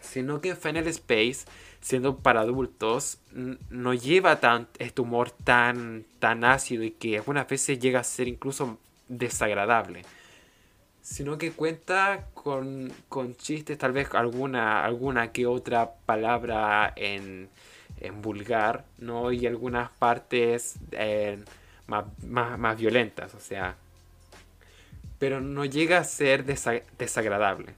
Sino 0.00 0.40
que 0.40 0.56
Final 0.56 0.86
Space 0.86 1.44
siendo 1.80 2.18
para 2.18 2.40
adultos, 2.40 3.18
no 3.32 3.94
lleva 3.94 4.40
tan, 4.40 4.68
este 4.78 5.00
humor 5.00 5.30
tan, 5.30 6.04
tan 6.18 6.44
ácido 6.44 6.84
y 6.84 6.90
que 6.90 7.16
algunas 7.16 7.48
veces 7.48 7.78
llega 7.78 8.00
a 8.00 8.04
ser 8.04 8.28
incluso 8.28 8.78
desagradable. 9.08 10.02
Sino 11.10 11.38
que 11.38 11.50
cuenta 11.50 12.28
con, 12.34 12.92
con 13.08 13.34
chistes, 13.34 13.76
tal 13.76 13.90
vez 13.90 14.08
alguna, 14.14 14.84
alguna 14.84 15.32
que 15.32 15.44
otra 15.44 15.92
palabra 16.06 16.92
en, 16.94 17.48
en 18.00 18.22
vulgar, 18.22 18.84
¿no? 18.98 19.32
Y 19.32 19.44
algunas 19.46 19.90
partes 19.90 20.76
eh, 20.92 21.42
más, 21.88 22.04
más, 22.24 22.56
más, 22.58 22.78
violentas, 22.78 23.34
o 23.34 23.40
sea. 23.40 23.74
Pero 25.18 25.40
no 25.40 25.64
llega 25.64 25.98
a 25.98 26.04
ser 26.04 26.44
desagradable 26.44 27.74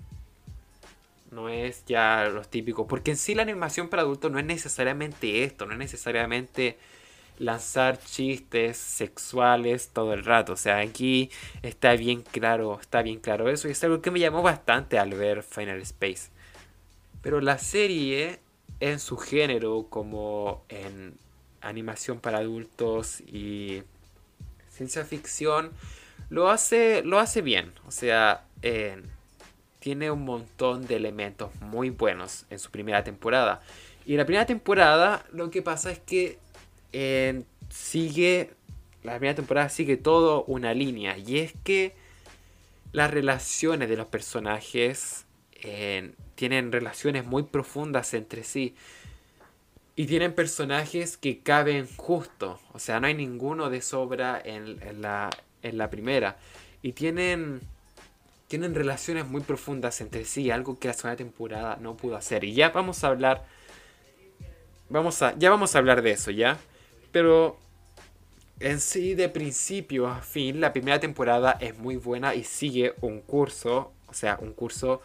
no 1.33 1.49
es 1.49 1.85
ya 1.87 2.29
los 2.33 2.49
típicos. 2.49 2.87
Porque 2.87 3.11
en 3.11 3.17
sí 3.17 3.35
la 3.35 3.43
animación 3.43 3.89
para 3.89 4.03
adultos 4.03 4.31
no 4.31 4.39
es 4.39 4.45
necesariamente 4.45 5.45
esto, 5.45 5.67
no 5.67 5.73
es 5.73 5.79
necesariamente 5.79 6.79
lanzar 7.39 7.99
chistes 7.99 8.77
sexuales 8.77 9.91
todo 9.93 10.13
el 10.15 10.25
rato. 10.25 10.53
O 10.53 10.57
sea, 10.57 10.79
aquí 10.79 11.31
está 11.63 11.95
bien 11.95 12.23
claro, 12.23 12.79
está 12.81 13.03
bien 13.03 13.21
claro 13.21 13.49
eso. 13.49 13.69
Y 13.69 13.73
es 13.73 13.85
algo 13.85 14.01
que 14.01 14.11
me 14.11 14.21
llamó 14.21 14.43
bastante 14.43 14.99
al 14.99 15.11
ver 15.11 15.43
Final 15.43 15.81
Space. 15.83 16.31
Pero 17.23 17.41
la 17.41 17.59
serie, 17.59 18.41
en 18.81 18.99
su 18.99 19.17
género, 19.17 19.87
como 19.89 20.65
en 20.69 21.15
animación 21.61 22.21
para 22.21 22.39
adultos 22.39 23.21
y 23.21 23.83
ciencia 24.71 25.05
ficción, 25.05 25.71
lo 26.31 26.51
hace, 26.51 27.03
lo 27.03 27.19
hace 27.19 27.43
bien. 27.43 27.73
O 27.87 27.91
sea, 27.91 28.45
en 28.63 29.11
tiene 29.83 30.13
un 30.13 30.25
montón 30.25 30.87
de 30.87 30.95
elementos 30.95 31.51
muy 31.61 31.91
buenos 31.91 32.47
en 32.51 32.61
su 32.61 32.71
primera 32.71 33.03
temporada. 33.03 33.61
Y 34.07 34.13
en 34.13 34.19
la 34.19 34.25
primera 34.25 34.47
temporada 34.47 35.27
lo 35.33 35.51
que 35.51 35.61
pasa 35.61 35.91
es 35.91 35.99
que 35.99 36.39
sigue, 37.71 38.51
la 39.03 39.17
primera 39.17 39.35
temporada 39.35 39.69
sigue 39.69 39.97
todo 39.97 40.45
una 40.45 40.75
línea. 40.75 41.17
Y 41.19 41.39
es 41.39 41.53
que 41.65 41.95
las 42.93 43.11
relaciones 43.11 43.89
de 43.89 43.97
los 43.97 44.07
personajes 44.07 45.27
tienen 46.35 46.73
relaciones 46.73 47.25
muy 47.25 47.45
profundas 47.45 48.15
entre 48.15 48.45
sí. 48.45 48.75
Y 49.95 50.07
tienen 50.07 50.35
personajes 50.35 51.17
que 51.17 51.41
caben 51.41 51.87
justo. 51.97 52.59
O 52.73 52.79
sea, 52.79 52.99
no 53.01 53.07
hay 53.07 53.15
ninguno 53.15 53.71
de 53.71 53.83
sobra 53.83 54.41
en, 54.43 55.03
la, 55.03 55.31
en 55.63 55.79
la 55.79 55.91
primera. 55.91 56.37
Y 56.83 56.93
tienen 56.93 57.61
tienen 58.53 58.75
relaciones 58.75 59.27
muy 59.27 59.41
profundas 59.41 60.03
entre 60.03 60.27
sí, 60.27 60.51
algo 60.51 60.79
que 60.79 60.89
la 60.89 60.93
segunda 60.93 61.17
temporada 61.17 61.79
no 61.81 61.97
pudo 61.97 62.17
hacer. 62.17 62.45
Y 62.45 62.53
ya 62.53 62.69
vamos 62.69 63.03
a 63.03 63.07
hablar. 63.07 63.47
Vamos 64.91 65.23
a. 65.23 65.35
Ya 65.39 65.49
vamos 65.49 65.75
a 65.75 65.79
hablar 65.79 66.03
de 66.03 66.11
eso, 66.11 66.31
¿ya? 66.31 66.59
Pero. 67.13 67.59
En 68.61 68.81
sí, 68.81 69.15
de 69.15 69.29
principio 69.29 70.07
a 70.07 70.21
fin, 70.21 70.61
la 70.61 70.73
primera 70.73 71.01
temporada 71.01 71.57
es 71.61 71.77
muy 71.79 71.97
buena 71.97 72.35
y 72.35 72.45
sigue 72.45 72.95
un 73.01 73.21
curso. 73.21 73.93
O 74.07 74.15
sea, 74.15 74.39
un 74.41 74.53
curso. 74.53 75.03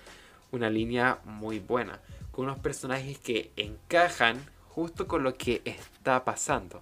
Una 0.52 0.70
línea 0.70 1.20
muy 1.26 1.60
buena. 1.60 2.00
Con 2.32 2.46
unos 2.46 2.60
personajes 2.60 3.18
que 3.20 3.52
encajan 3.58 4.38
justo 4.70 5.08
con 5.08 5.24
lo 5.24 5.34
que 5.36 5.62
está 5.66 6.24
pasando. 6.24 6.82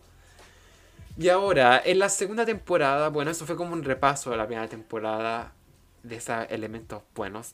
Y 1.18 1.30
ahora, 1.30 1.82
en 1.84 2.00
la 2.00 2.10
segunda 2.10 2.46
temporada, 2.46 3.08
bueno, 3.08 3.32
eso 3.32 3.46
fue 3.46 3.56
como 3.56 3.72
un 3.72 3.84
repaso 3.84 4.32
de 4.32 4.38
la 4.38 4.48
primera 4.48 4.68
temporada 4.68 5.54
de 6.04 6.18
esos 6.18 6.46
elementos 6.50 7.04
buenos. 7.16 7.54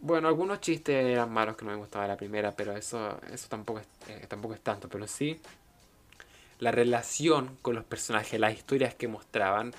Bueno, 0.00 0.28
algunos 0.28 0.60
chistes 0.60 1.02
eran 1.02 1.32
malos 1.32 1.56
que 1.56 1.64
no 1.64 1.70
me 1.70 1.78
gustaba 1.78 2.06
la 2.06 2.16
primera, 2.16 2.52
pero 2.52 2.76
eso, 2.76 3.18
eso 3.32 3.48
tampoco, 3.48 3.80
es, 3.80 3.86
eh, 4.08 4.26
tampoco 4.28 4.52
es 4.52 4.60
tanto. 4.60 4.88
Pero 4.90 5.06
sí, 5.06 5.40
la 6.62 6.70
relación 6.70 7.58
con 7.60 7.74
los 7.74 7.82
personajes, 7.82 8.38
las 8.38 8.54
historias 8.54 8.94
que 8.94 9.08
mostraban, 9.08 9.72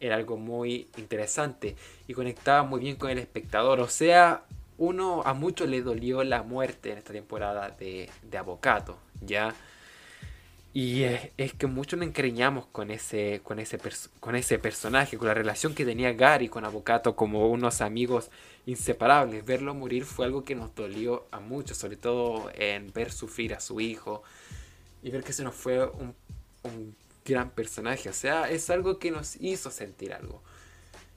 era 0.00 0.16
algo 0.16 0.38
muy 0.38 0.88
interesante 0.96 1.76
y 2.08 2.14
conectaba 2.14 2.62
muy 2.62 2.80
bien 2.80 2.96
con 2.96 3.10
el 3.10 3.18
espectador. 3.18 3.78
O 3.80 3.88
sea, 3.88 4.44
uno 4.78 5.22
a 5.26 5.34
muchos 5.34 5.68
le 5.68 5.82
dolió 5.82 6.24
la 6.24 6.42
muerte 6.42 6.92
en 6.92 6.98
esta 6.98 7.12
temporada 7.12 7.68
de, 7.68 8.08
de 8.22 8.40
¿ya? 9.20 9.54
Y 10.72 11.02
es, 11.02 11.52
que 11.58 11.66
muchos 11.66 11.98
nos 11.98 12.08
encariñamos 12.08 12.64
con 12.72 12.90
ese, 12.90 13.42
con, 13.44 13.58
ese 13.58 13.78
con 14.18 14.34
ese 14.34 14.58
personaje, 14.58 15.18
con 15.18 15.28
la 15.28 15.34
relación 15.34 15.74
que 15.74 15.84
tenía 15.84 16.14
Gary 16.14 16.48
con 16.48 16.64
Avocato 16.64 17.16
como 17.16 17.50
unos 17.50 17.82
amigos 17.82 18.30
inseparables. 18.64 19.44
Verlo 19.44 19.74
morir 19.74 20.04
fue 20.06 20.24
algo 20.24 20.42
que 20.42 20.54
nos 20.54 20.74
dolió 20.74 21.26
a 21.32 21.40
muchos, 21.40 21.76
sobre 21.76 21.96
todo 21.96 22.50
en 22.54 22.90
ver 22.94 23.12
sufrir 23.12 23.52
a 23.52 23.60
su 23.60 23.78
hijo 23.82 24.22
y 25.02 25.10
ver 25.10 25.22
que 25.22 25.32
se 25.32 25.44
nos 25.44 25.54
fue 25.54 25.84
un, 25.86 26.14
un 26.62 26.94
gran 27.24 27.50
personaje. 27.50 28.08
O 28.08 28.12
sea, 28.12 28.50
es 28.50 28.70
algo 28.70 28.98
que 28.98 29.10
nos 29.10 29.36
hizo 29.36 29.70
sentir 29.70 30.12
algo. 30.12 30.42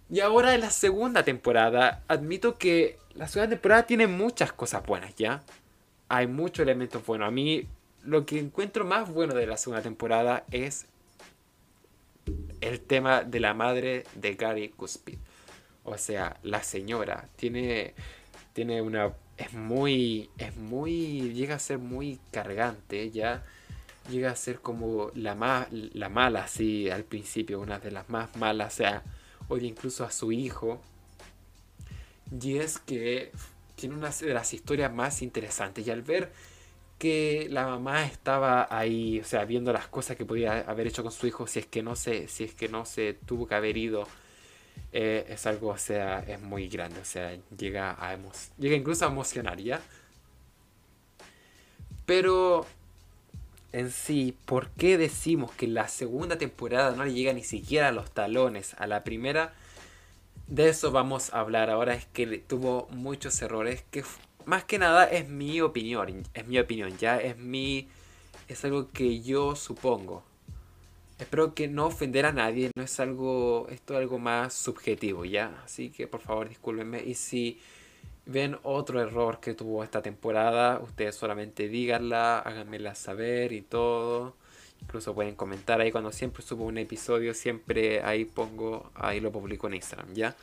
Y 0.10 0.20
ahora 0.20 0.54
en 0.54 0.62
la 0.62 0.70
segunda 0.70 1.24
temporada, 1.24 2.04
admito 2.08 2.58
que 2.58 2.98
la 3.16 3.28
segunda 3.28 3.52
temporada 3.52 3.88
tiene 3.88 4.08
muchas 4.08 4.54
cosas 4.54 4.86
buenas, 4.86 5.16
¿ya? 5.16 5.42
Hay 6.10 6.28
muchos 6.28 6.64
elementos 6.64 7.06
buenos. 7.06 7.28
A 7.28 7.32
mí 7.32 7.68
lo 8.04 8.26
que 8.26 8.40
encuentro 8.40 8.86
más 8.86 9.12
bueno 9.12 9.34
de 9.34 9.48
la 9.48 9.58
segunda 9.58 9.82
temporada 9.82 10.46
es 10.52 10.86
el 12.62 12.80
tema 12.80 13.24
de 13.24 13.40
la 13.40 13.54
madre 13.54 14.04
de 14.16 14.36
Gary 14.36 14.70
Cuspid. 14.70 15.18
O 15.84 15.98
sea, 15.98 16.38
la 16.44 16.64
señora 16.64 17.28
tiene, 17.36 17.94
tiene 18.54 18.82
una... 18.82 19.14
Es 19.38 19.54
muy... 19.54 20.30
Es 20.38 20.56
muy... 20.56 21.34
Llega 21.34 21.56
a 21.56 21.60
ser 21.60 21.80
muy 21.80 22.20
cargante, 22.32 23.10
ya. 23.10 23.44
Llega 24.10 24.32
a 24.32 24.36
ser 24.36 24.60
como 24.60 25.12
la, 25.16 25.36
más, 25.36 25.68
la 25.72 26.10
mala, 26.10 26.44
así, 26.44 26.90
al 26.90 27.04
principio, 27.04 27.60
una 27.60 27.80
de 27.80 27.92
las 27.92 28.10
más 28.10 28.36
malas. 28.36 28.74
O 28.74 28.78
sea, 28.78 29.04
odia 29.48 29.68
incluso 29.68 30.04
a 30.04 30.12
su 30.12 30.32
hijo. 30.32 30.82
Y 32.42 32.58
es 32.58 32.80
que 32.80 33.32
tiene 33.76 33.96
una 33.96 34.10
de 34.10 34.34
las 34.34 34.54
historias 34.54 34.94
más 34.94 35.22
interesantes. 35.22 35.88
Y 35.88 35.92
al 35.92 36.02
ver 36.02 36.32
que 37.04 37.48
la 37.50 37.68
mamá 37.68 38.06
estaba 38.06 38.68
ahí, 38.70 39.20
o 39.20 39.26
sea, 39.26 39.46
viendo 39.46 39.74
las 39.74 39.88
cosas 39.88 40.16
que 40.16 40.26
podía 40.26 40.62
haber 40.62 40.88
hecho 40.88 41.04
con 41.04 41.12
su 41.12 41.28
hijo 41.28 41.48
si 41.48 41.60
es 41.60 41.66
que 41.66 41.84
no 41.84 41.96
se, 41.96 42.28
si 42.28 42.46
es 42.46 42.54
que 42.54 42.70
no 42.70 42.86
se 42.86 43.14
tuvo 43.14 43.48
que 43.48 43.56
haber 43.56 43.78
ido. 43.78 44.08
Eh, 44.92 45.26
es 45.28 45.46
algo, 45.46 45.70
o 45.70 45.78
sea, 45.78 46.20
es 46.20 46.40
muy 46.40 46.68
grande, 46.70 47.00
o 47.00 47.06
sea, 47.06 47.38
llega 47.58 47.92
a 47.92 48.18
llega 48.58 48.76
incluso 48.76 49.06
a 49.06 49.10
emocionar, 49.10 49.60
¿ya? 49.60 49.82
Pero 52.06 52.66
en 53.74 53.92
sí, 53.92 54.38
¿por 54.46 54.70
qué 54.70 54.98
decimos 54.98 55.52
que 55.52 55.68
la 55.68 55.88
segunda 55.88 56.38
temporada 56.38 56.96
no 56.96 57.04
le 57.04 57.14
llega 57.14 57.34
ni 57.34 57.44
siquiera 57.44 57.90
a 57.90 57.92
los 57.92 58.12
talones 58.12 58.76
a 58.78 58.86
la 58.86 59.04
primera? 59.04 59.54
De 60.48 60.70
eso 60.70 60.92
vamos 60.92 61.34
a 61.34 61.40
hablar 61.40 61.72
ahora, 61.72 61.96
es 61.96 62.06
que 62.06 62.38
tuvo 62.38 62.88
muchos 62.92 63.42
errores 63.42 63.84
que 63.90 64.04
más 64.46 64.64
que 64.64 64.78
nada 64.78 65.06
es 65.06 65.28
mi 65.28 65.60
opinión, 65.62 66.24
es 66.34 66.48
mi 66.48 66.60
opinión, 66.60 66.96
ya 67.00 67.20
es 67.20 67.38
mi 67.38 67.88
es 68.48 68.64
algo 68.64 68.92
que 68.92 69.22
yo 69.22 69.56
supongo. 69.56 70.24
Espero 71.18 71.56
que 71.56 71.68
no 71.68 71.88
ofender 71.88 72.26
a 72.26 72.32
nadie, 72.32 72.70
no 72.76 72.84
es 72.84 73.00
algo 73.00 73.68
esto 73.72 73.96
es 73.96 74.02
algo 74.02 74.20
más 74.20 74.54
subjetivo, 74.54 75.26
ya, 75.26 75.62
así 75.66 75.90
que 75.90 76.08
por 76.08 76.22
favor 76.22 76.48
discúlpenme 76.48 77.02
y 77.04 77.16
si 77.16 77.60
ven 78.26 78.58
otro 78.64 79.02
error 79.02 79.40
que 79.40 79.54
tuvo 79.54 79.84
esta 79.84 80.02
temporada, 80.02 80.80
ustedes 80.80 81.16
solamente 81.16 81.68
díganla, 81.68 82.40
háganmela 82.40 82.96
saber 82.96 83.52
y 83.52 83.62
todo. 83.62 84.36
Incluso 84.82 85.16
pueden 85.16 85.36
comentar 85.36 85.80
ahí 85.80 85.92
cuando 85.92 86.12
siempre 86.12 86.44
subo 86.44 86.66
un 86.66 86.78
episodio, 86.78 87.34
siempre 87.34 88.04
ahí 88.04 88.26
pongo, 88.26 88.92
ahí 88.96 89.20
lo 89.22 89.32
publico 89.32 89.68
en 89.68 89.76
Instagram, 89.76 90.14
¿ya? 90.14 90.36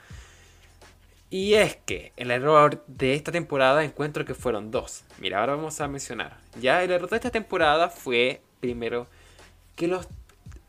Y 1.28 1.54
es 1.54 1.76
que 1.76 2.12
el 2.16 2.30
error 2.32 2.82
de 2.88 3.14
esta 3.14 3.30
temporada 3.30 3.84
encuentro 3.84 4.25
que 4.25 4.34
fueron 4.34 4.70
dos. 4.72 5.04
Mira, 5.18 5.40
ahora 5.40 5.54
vamos 5.54 5.80
a 5.80 5.87
mencionar. 5.87 6.38
Ya 6.60 6.82
el 6.82 6.90
error 6.90 7.08
de 7.08 7.16
esta 7.16 7.30
temporada 7.30 7.88
fue, 7.88 8.40
primero, 8.58 9.06
que 9.76 9.87
los, 9.87 10.08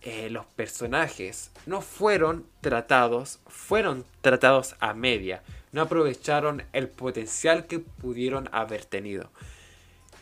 eh, 0.01 0.29
los 0.29 0.45
personajes 0.45 1.49
no 1.65 1.81
fueron 1.81 2.45
tratados, 2.61 3.39
fueron 3.47 4.05
tratados 4.21 4.75
a 4.79 4.93
media. 4.93 5.41
No 5.71 5.81
aprovecharon 5.81 6.63
el 6.73 6.89
potencial 6.89 7.67
que 7.67 7.79
pudieron 7.79 8.49
haber 8.51 8.85
tenido. 8.85 9.29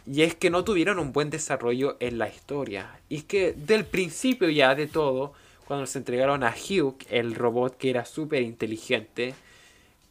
Y 0.06 0.24
es 0.24 0.36
que 0.36 0.50
no 0.50 0.64
tuvieron 0.64 1.00
un 1.00 1.12
buen 1.12 1.30
desarrollo 1.30 1.98
en 2.00 2.18
la 2.18 2.30
historia. 2.30 3.00
Y 3.10 3.18
es 3.18 3.24
que 3.24 3.54
del 3.54 3.86
principio 3.86 4.50
ya 4.50 4.76
de 4.76 4.88
todo, 4.88 5.34
cuando 5.66 5.86
se 5.86 6.00
entregaron 6.00 6.44
a 6.44 6.54
Hugh, 6.54 6.98
el 7.10 7.36
robot 7.36 7.78
que 7.78 7.92
era 7.92 8.06
súper 8.06 8.42
inteligente, 8.42 9.36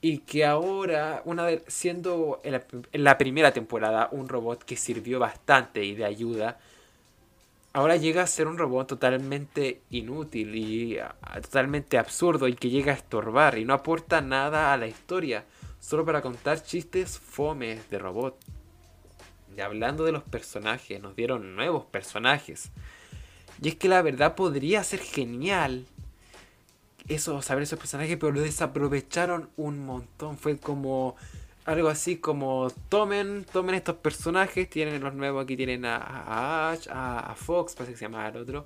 y 0.01 0.19
que 0.19 0.45
ahora, 0.45 1.23
una 1.25 1.49
siendo 1.67 2.41
en 2.45 3.05
la, 3.05 3.19
primera 3.19 3.53
temporada 3.53 4.09
un 4.13 4.29
robot 4.29 4.63
que 4.63 4.77
sirvió 4.77 5.19
bastante 5.19 5.85
y 5.85 5.95
de 5.95 6.05
ayuda, 6.05 6.59
ahora 7.73 7.97
llega 7.97 8.23
a 8.23 8.27
ser 8.27 8.47
un 8.47 8.59
robot 8.59 8.89
totalmente 8.89 9.83
inútil 9.91 10.55
y 10.55 10.99
totalmente 11.43 11.99
absurdo 11.99 12.49
y 12.49 12.55
que 12.55 12.71
llega 12.71 12.93
a 12.93 12.97
estorbar 12.97 13.59
y 13.59 13.65
no 13.65 13.75
aporta 13.75 14.21
nada 14.21 14.73
a 14.73 14.77
la 14.77 14.87
historia, 14.87 15.45
solo 15.81 16.05
para 16.05 16.23
contar 16.23 16.63
chistes 16.63 17.19
fomes 17.19 17.89
de 17.91 17.99
robot. 17.99 18.37
Y 19.57 19.61
hablando 19.61 20.05
de 20.05 20.13
los 20.13 20.23
personajes, 20.23 21.01
nos 21.01 21.17
dieron 21.17 21.57
nuevos 21.57 21.85
personajes. 21.85 22.71
Y 23.61 23.69
es 23.69 23.75
que 23.75 23.89
la 23.89 24.03
verdad 24.03 24.35
podría 24.35 24.85
ser 24.85 25.01
genial 25.01 25.87
eso, 27.09 27.41
saber 27.43 27.63
esos 27.63 27.79
personajes, 27.79 28.17
pero 28.19 28.33
lo 28.33 28.41
desaprovecharon 28.41 29.49
un 29.57 29.85
montón. 29.85 30.37
Fue 30.37 30.59
como 30.59 31.17
algo 31.69 31.89
así 31.89 32.17
como 32.17 32.71
tomen, 32.89 33.45
tomen 33.53 33.75
estos 33.75 33.97
personajes, 33.97 34.71
tienen 34.71 35.03
los 35.03 35.15
nuevos, 35.15 35.45
aquí 35.45 35.55
tienen 35.55 35.85
a, 35.85 36.71
Ash, 36.71 36.89
a, 36.91 37.35
Fox, 37.37 37.75
parece 37.75 37.93
que 37.93 37.99
se 37.99 38.05
llama 38.07 38.27
el 38.27 38.39
otro. 38.39 38.65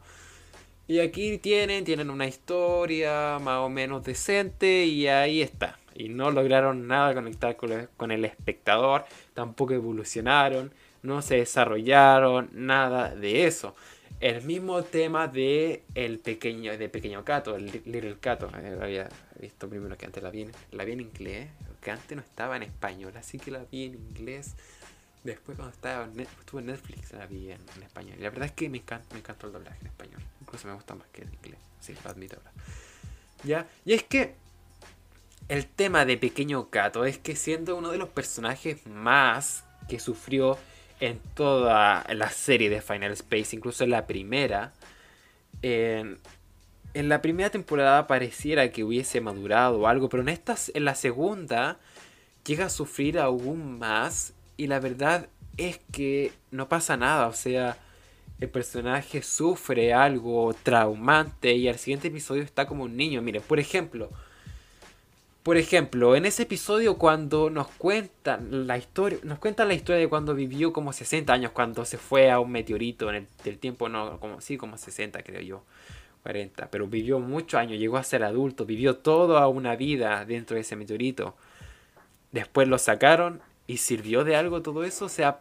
Y 0.87 1.01
aquí 1.01 1.39
tienen, 1.39 1.85
tienen 1.85 2.11
una 2.11 2.29
historia 2.29 3.41
más 3.41 3.59
o 3.59 3.69
menos 3.69 4.05
decente 4.05 4.85
y 4.85 5.09
ahí 5.09 5.43
está. 5.43 5.79
Y 5.97 6.11
no 6.11 6.31
lograron 6.31 6.87
nada 6.87 7.13
conectar 7.13 7.57
con, 7.57 7.89
con 7.97 8.13
el 8.13 8.25
espectador, 8.25 9.05
tampoco 9.35 9.75
evolucionaron, 9.75 10.73
no 11.03 11.23
se 11.23 11.39
desarrollaron, 11.39 12.51
nada 12.53 13.17
de 13.17 13.47
eso 13.47 13.75
el 14.23 14.41
mismo 14.45 14.85
tema 14.85 15.27
de 15.27 15.83
el 15.97 16.21
pequeño 16.21 16.79
de 16.79 16.89
pequeño 16.89 17.25
Cato, 17.25 17.57
el 17.57 17.67
Little 17.67 18.19
Cato. 18.21 18.49
Eh, 18.57 18.79
había 18.81 19.09
visto 19.41 19.69
primero 19.69 19.99
que 19.99 20.07
antes 20.07 20.23
la 20.23 20.31
vi, 20.31 20.47
la 20.71 20.85
vi 20.85 20.93
en 20.93 21.01
inglés, 21.01 21.49
que 21.83 21.91
antes 21.91 22.17
no 22.17 22.23
estaba 22.23 22.57
en 22.57 22.62
español, 22.62 23.12
así 23.16 23.38
que 23.38 23.51
la 23.51 23.64
vi 23.71 23.87
en 23.87 23.95
inglés. 23.95 24.55
Después 25.25 25.57
cuando 25.57 25.75
estaba 25.75 26.05
en 26.05 26.21
estuve 26.21 26.61
en 26.61 26.66
Netflix 26.66 27.12
la 27.12 27.27
vi 27.27 27.51
en, 27.51 27.61
español. 27.83 28.16
Y 28.18 28.23
la 28.23 28.31
verdad 28.31 28.47
es 28.47 28.53
que 28.53 28.68
me 28.68 28.79
encanta, 28.79 29.07
me 29.12 29.21
encantó 29.21 29.47
el 29.49 29.53
doblaje 29.53 29.79
en 29.81 29.87
español. 29.88 30.23
Incluso 30.40 30.68
me 30.68 30.75
gusta 30.75 30.95
más 30.95 31.07
que 31.09 31.23
en 31.23 31.35
inglés. 31.35 31.59
Sí, 31.81 31.95
lo 32.03 32.11
admito 32.11 32.37
ahora. 32.37 32.53
¿Ya? 33.45 33.66
Y 33.85 33.92
es 33.92 34.05
que 34.05 34.35
el 35.49 35.66
tema 35.66 36.05
de 36.05 36.16
Pequeño 36.16 36.71
Cato 36.71 37.05
es 37.05 37.18
que 37.18 37.37
siendo 37.37 37.77
uno 37.77 37.90
de 37.90 37.99
los 37.99 38.09
personajes 38.09 38.87
más 38.87 39.64
que 39.88 39.99
sufrió 39.99 40.59
en 41.01 41.18
toda 41.35 42.05
la 42.14 42.31
serie 42.31 42.71
de 42.71 42.81
Final 42.81 43.12
Space, 43.12 43.57
incluso 43.57 43.85
en 43.85 43.90
la 43.90 44.07
primera. 44.07 44.73
En, 46.94 47.09
la 47.09 47.22
primera 47.22 47.50
temporada 47.50 48.07
pareciera 48.07 48.70
que 48.70 48.85
hubiese 48.85 49.20
madurado 49.20 49.81
o 49.81 49.87
algo, 49.87 50.09
pero 50.09 50.22
en, 50.22 50.28
esta, 50.28 50.57
en 50.74 50.85
la 50.85 50.94
segunda 50.94 51.78
llega 52.44 52.66
a 52.66 52.70
sufrir 52.70 53.18
aún 53.18 53.78
más 53.78 54.35
y 54.57 54.66
la 54.66 54.81
verdad 54.81 55.28
es 55.57 55.81
que 55.92 56.33
no 56.50 56.68
pasa 56.68 56.96
nada, 56.96 57.28
o 57.28 57.33
sea, 57.33 57.76
el 58.40 58.48
personaje 58.48 59.22
sufre 59.22 59.92
algo 59.92 60.55
traumante 60.62 61.55
y 61.55 61.68
al 61.68 61.78
siguiente 61.78 62.09
episodio 62.09 62.42
está 62.42 62.66
como 62.66 62.85
un 62.85 62.96
niño. 62.96 63.22
Miren, 63.22 63.42
por 63.42 63.61
ejemplo, 63.61 64.11
por 65.42 65.57
ejemplo, 65.57 66.14
en 66.14 66.24
ese 66.24 66.44
episodio 66.44 66.98
cuando 66.98 67.50
nos 67.50 67.68
cuentan 67.68 68.66
la 68.66 68.78
historia, 68.78 69.18
nos 69.24 69.38
cuentan 69.38 69.68
la 69.68 69.74
historia 69.74 70.00
de 70.00 70.09
cuando 70.09 70.35
vivió 70.35 70.72
como 70.72 70.92
60 70.92 71.33
años, 71.33 71.52
cuando 71.52 71.85
se 71.85 71.98
fue 71.98 72.31
a 72.31 72.38
un 72.38 72.52
meteorito 72.52 73.09
en 73.11 73.16
el 73.16 73.26
del 73.44 73.59
tiempo, 73.59 73.88
no, 73.88 74.20
como 74.20 74.40
sí, 74.40 74.57
como 74.57 74.78
60 74.78 75.22
creo 75.22 75.40
yo, 75.40 75.64
40, 76.23 76.71
pero 76.71 76.87
vivió 76.87 77.19
muchos 77.19 77.59
años, 77.59 77.79
llegó 77.79 77.97
a 77.97 78.05
ser 78.05 78.23
adulto, 78.25 78.65
vivió 78.65 78.97
toda 78.97 79.47
una 79.49 79.77
vida 79.77 80.25
dentro 80.25 80.55
de 80.55 80.63
ese 80.63 80.77
meteorito. 80.77 81.35
Después 82.31 82.69
lo 82.69 82.79
sacaron 82.79 83.41
y 83.67 83.79
sirvió 83.79 84.25
de 84.25 84.37
algo 84.37 84.63
todo 84.63 84.85
eso, 84.85 85.07
o 85.07 85.09
sea, 85.09 85.41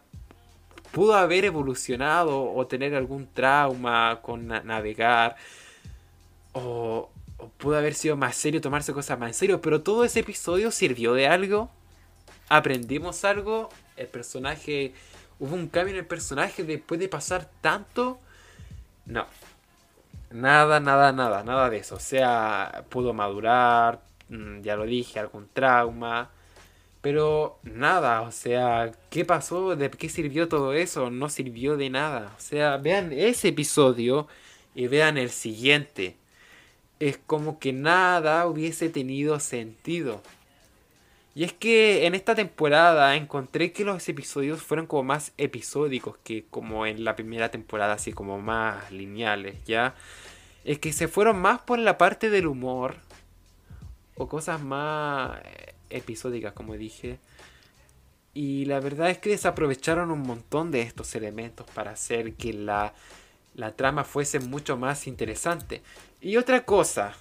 pudo 0.90 1.14
haber 1.14 1.44
evolucionado 1.44 2.52
o 2.52 2.66
tener 2.66 2.94
algún 2.94 3.26
trauma 3.26 4.20
con 4.22 4.48
navegar 4.48 5.36
o 6.52 7.10
pudo 7.58 7.76
haber 7.76 7.94
sido 7.94 8.16
más 8.16 8.36
serio, 8.36 8.60
tomarse 8.60 8.92
cosas 8.92 9.18
más 9.18 9.28
en 9.30 9.34
serio, 9.34 9.60
pero 9.60 9.82
todo 9.82 10.04
ese 10.04 10.20
episodio 10.20 10.70
sirvió 10.70 11.14
de 11.14 11.26
algo. 11.26 11.70
Aprendimos 12.48 13.24
algo, 13.24 13.70
el 13.96 14.06
personaje, 14.08 14.92
hubo 15.38 15.54
un 15.54 15.68
cambio 15.68 15.94
en 15.94 16.00
el 16.00 16.06
personaje 16.06 16.64
después 16.64 17.00
de 17.00 17.08
pasar 17.08 17.48
tanto. 17.60 18.18
No. 19.06 19.26
Nada, 20.32 20.80
nada, 20.80 21.12
nada, 21.12 21.42
nada 21.44 21.70
de 21.70 21.78
eso. 21.78 21.96
O 21.96 22.00
sea, 22.00 22.84
pudo 22.88 23.12
madurar, 23.12 24.00
mm, 24.28 24.62
ya 24.62 24.76
lo 24.76 24.84
dije, 24.84 25.18
algún 25.18 25.48
trauma. 25.52 26.30
Pero 27.00 27.58
nada, 27.64 28.22
o 28.22 28.32
sea, 28.32 28.92
¿qué 29.10 29.24
pasó? 29.24 29.76
¿De 29.76 29.90
qué 29.90 30.08
sirvió 30.08 30.48
todo 30.48 30.72
eso? 30.72 31.10
No 31.10 31.28
sirvió 31.28 31.76
de 31.76 31.90
nada. 31.90 32.32
O 32.38 32.40
sea, 32.40 32.76
vean 32.78 33.12
ese 33.12 33.48
episodio 33.48 34.28
y 34.74 34.86
vean 34.88 35.18
el 35.18 35.30
siguiente 35.30 36.16
es 37.02 37.18
como 37.18 37.58
que 37.58 37.72
nada 37.72 38.46
hubiese 38.46 38.88
tenido 38.88 39.40
sentido. 39.40 40.22
Y 41.34 41.44
es 41.44 41.52
que 41.52 42.06
en 42.06 42.14
esta 42.14 42.34
temporada 42.34 43.16
encontré 43.16 43.72
que 43.72 43.84
los 43.84 44.06
episodios 44.08 44.62
fueron 44.62 44.86
como 44.86 45.02
más 45.02 45.32
episódicos 45.38 46.18
que 46.22 46.44
como 46.50 46.84
en 46.84 47.04
la 47.04 47.16
primera 47.16 47.50
temporada, 47.50 47.94
así 47.94 48.12
como 48.12 48.38
más 48.38 48.90
lineales, 48.92 49.56
¿ya? 49.64 49.94
Es 50.64 50.78
que 50.78 50.92
se 50.92 51.08
fueron 51.08 51.40
más 51.40 51.60
por 51.62 51.78
la 51.78 51.96
parte 51.96 52.28
del 52.28 52.46
humor 52.46 52.96
o 54.16 54.28
cosas 54.28 54.60
más 54.60 55.38
eh, 55.44 55.74
episódicas, 55.90 56.52
como 56.52 56.74
dije. 56.74 57.18
Y 58.34 58.66
la 58.66 58.80
verdad 58.80 59.10
es 59.10 59.18
que 59.18 59.30
desaprovecharon 59.30 60.10
un 60.10 60.22
montón 60.22 60.70
de 60.70 60.82
estos 60.82 61.14
elementos 61.14 61.66
para 61.74 61.92
hacer 61.92 62.34
que 62.34 62.52
la, 62.52 62.94
la 63.54 63.72
trama 63.74 64.04
fuese 64.04 64.38
mucho 64.38 64.76
más 64.76 65.06
interesante. 65.06 65.82
Y 66.20 66.36
otra 66.36 66.64
cosa, 66.64 67.14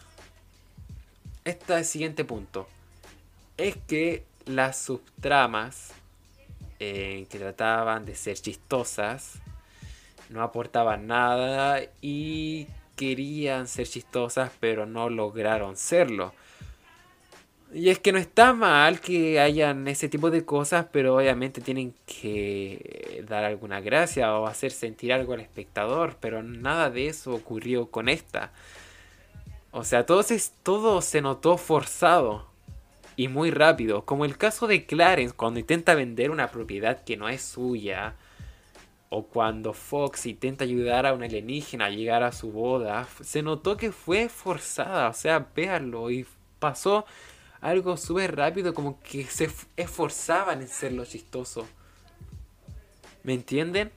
este 1.43 1.73
el 1.75 1.85
siguiente 1.85 2.23
punto, 2.23 2.67
es 3.57 3.77
que 3.87 4.25
las 4.45 4.77
subtramas 4.81 5.93
eh, 6.79 7.27
que 7.29 7.37
trataban 7.37 8.05
de 8.05 8.15
ser 8.15 8.37
chistosas 8.37 9.39
no 10.29 10.41
aportaban 10.41 11.07
nada 11.07 11.81
y 12.01 12.67
querían 12.95 13.67
ser 13.67 13.87
chistosas 13.87 14.51
pero 14.59 14.85
no 14.85 15.09
lograron 15.09 15.77
serlo. 15.77 16.33
Y 17.73 17.89
es 17.89 17.99
que 17.99 18.11
no 18.11 18.17
está 18.17 18.53
mal 18.53 18.99
que 18.99 19.39
hayan 19.39 19.87
ese 19.87 20.09
tipo 20.09 20.29
de 20.29 20.43
cosas, 20.43 20.87
pero 20.91 21.15
obviamente 21.15 21.61
tienen 21.61 21.93
que 22.05 23.23
dar 23.29 23.45
alguna 23.45 23.79
gracia 23.79 24.33
o 24.37 24.45
hacer 24.45 24.71
sentir 24.71 25.13
algo 25.13 25.33
al 25.33 25.39
espectador, 25.39 26.17
pero 26.19 26.43
nada 26.43 26.89
de 26.89 27.07
eso 27.07 27.33
ocurrió 27.33 27.89
con 27.89 28.09
esta. 28.09 28.51
O 29.71 29.85
sea, 29.85 30.05
todo 30.05 30.21
se, 30.23 30.41
todo 30.63 31.01
se 31.01 31.21
notó 31.21 31.57
forzado 31.57 32.50
y 33.15 33.27
muy 33.27 33.51
rápido, 33.51 34.05
como 34.05 34.25
el 34.25 34.37
caso 34.37 34.67
de 34.67 34.85
Clarence 34.85 35.35
cuando 35.35 35.59
intenta 35.59 35.95
vender 35.95 36.31
una 36.31 36.49
propiedad 36.49 37.03
que 37.03 37.17
no 37.17 37.29
es 37.29 37.41
suya, 37.41 38.15
o 39.09 39.25
cuando 39.25 39.73
Fox 39.73 40.25
intenta 40.25 40.63
ayudar 40.63 41.05
a 41.05 41.13
un 41.13 41.21
alienígena 41.21 41.85
a 41.85 41.89
llegar 41.89 42.23
a 42.23 42.31
su 42.31 42.51
boda, 42.51 43.07
se 43.21 43.43
notó 43.43 43.75
que 43.75 43.91
fue 43.91 44.29
forzada, 44.29 45.09
o 45.09 45.13
sea, 45.13 45.47
véanlo, 45.53 46.09
y 46.09 46.25
pasó 46.59 47.05
algo 47.59 47.97
súper 47.97 48.35
rápido, 48.37 48.73
como 48.73 49.01
que 49.01 49.25
se 49.25 49.49
esforzaban 49.75 50.61
en 50.61 50.69
ser 50.69 50.93
lo 50.93 51.03
chistoso. 51.03 51.67
¿Me 53.23 53.33
entienden? 53.33 53.91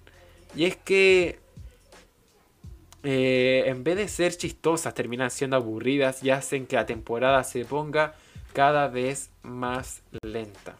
Y 0.56 0.64
es 0.64 0.76
que 0.76 1.38
eh, 3.04 3.64
en 3.66 3.84
vez 3.84 3.96
de 3.96 4.08
ser 4.08 4.36
chistosas, 4.36 4.94
terminan 4.94 5.30
siendo 5.30 5.56
aburridas 5.56 6.22
y 6.24 6.30
hacen 6.30 6.66
que 6.66 6.76
la 6.76 6.86
temporada 6.86 7.44
se 7.44 7.64
ponga 7.64 8.14
cada 8.54 8.88
vez 8.88 9.30
más 9.42 10.02
lenta. 10.22 10.76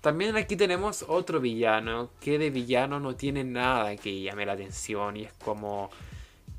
También 0.00 0.36
aquí 0.36 0.56
tenemos 0.56 1.04
otro 1.08 1.40
villano 1.40 2.10
que 2.20 2.38
de 2.38 2.50
villano 2.50 3.00
no 3.00 3.16
tiene 3.16 3.42
nada 3.42 3.96
que 3.96 4.22
llame 4.22 4.46
la 4.46 4.52
atención 4.52 5.16
y 5.16 5.24
es 5.24 5.32
como 5.32 5.90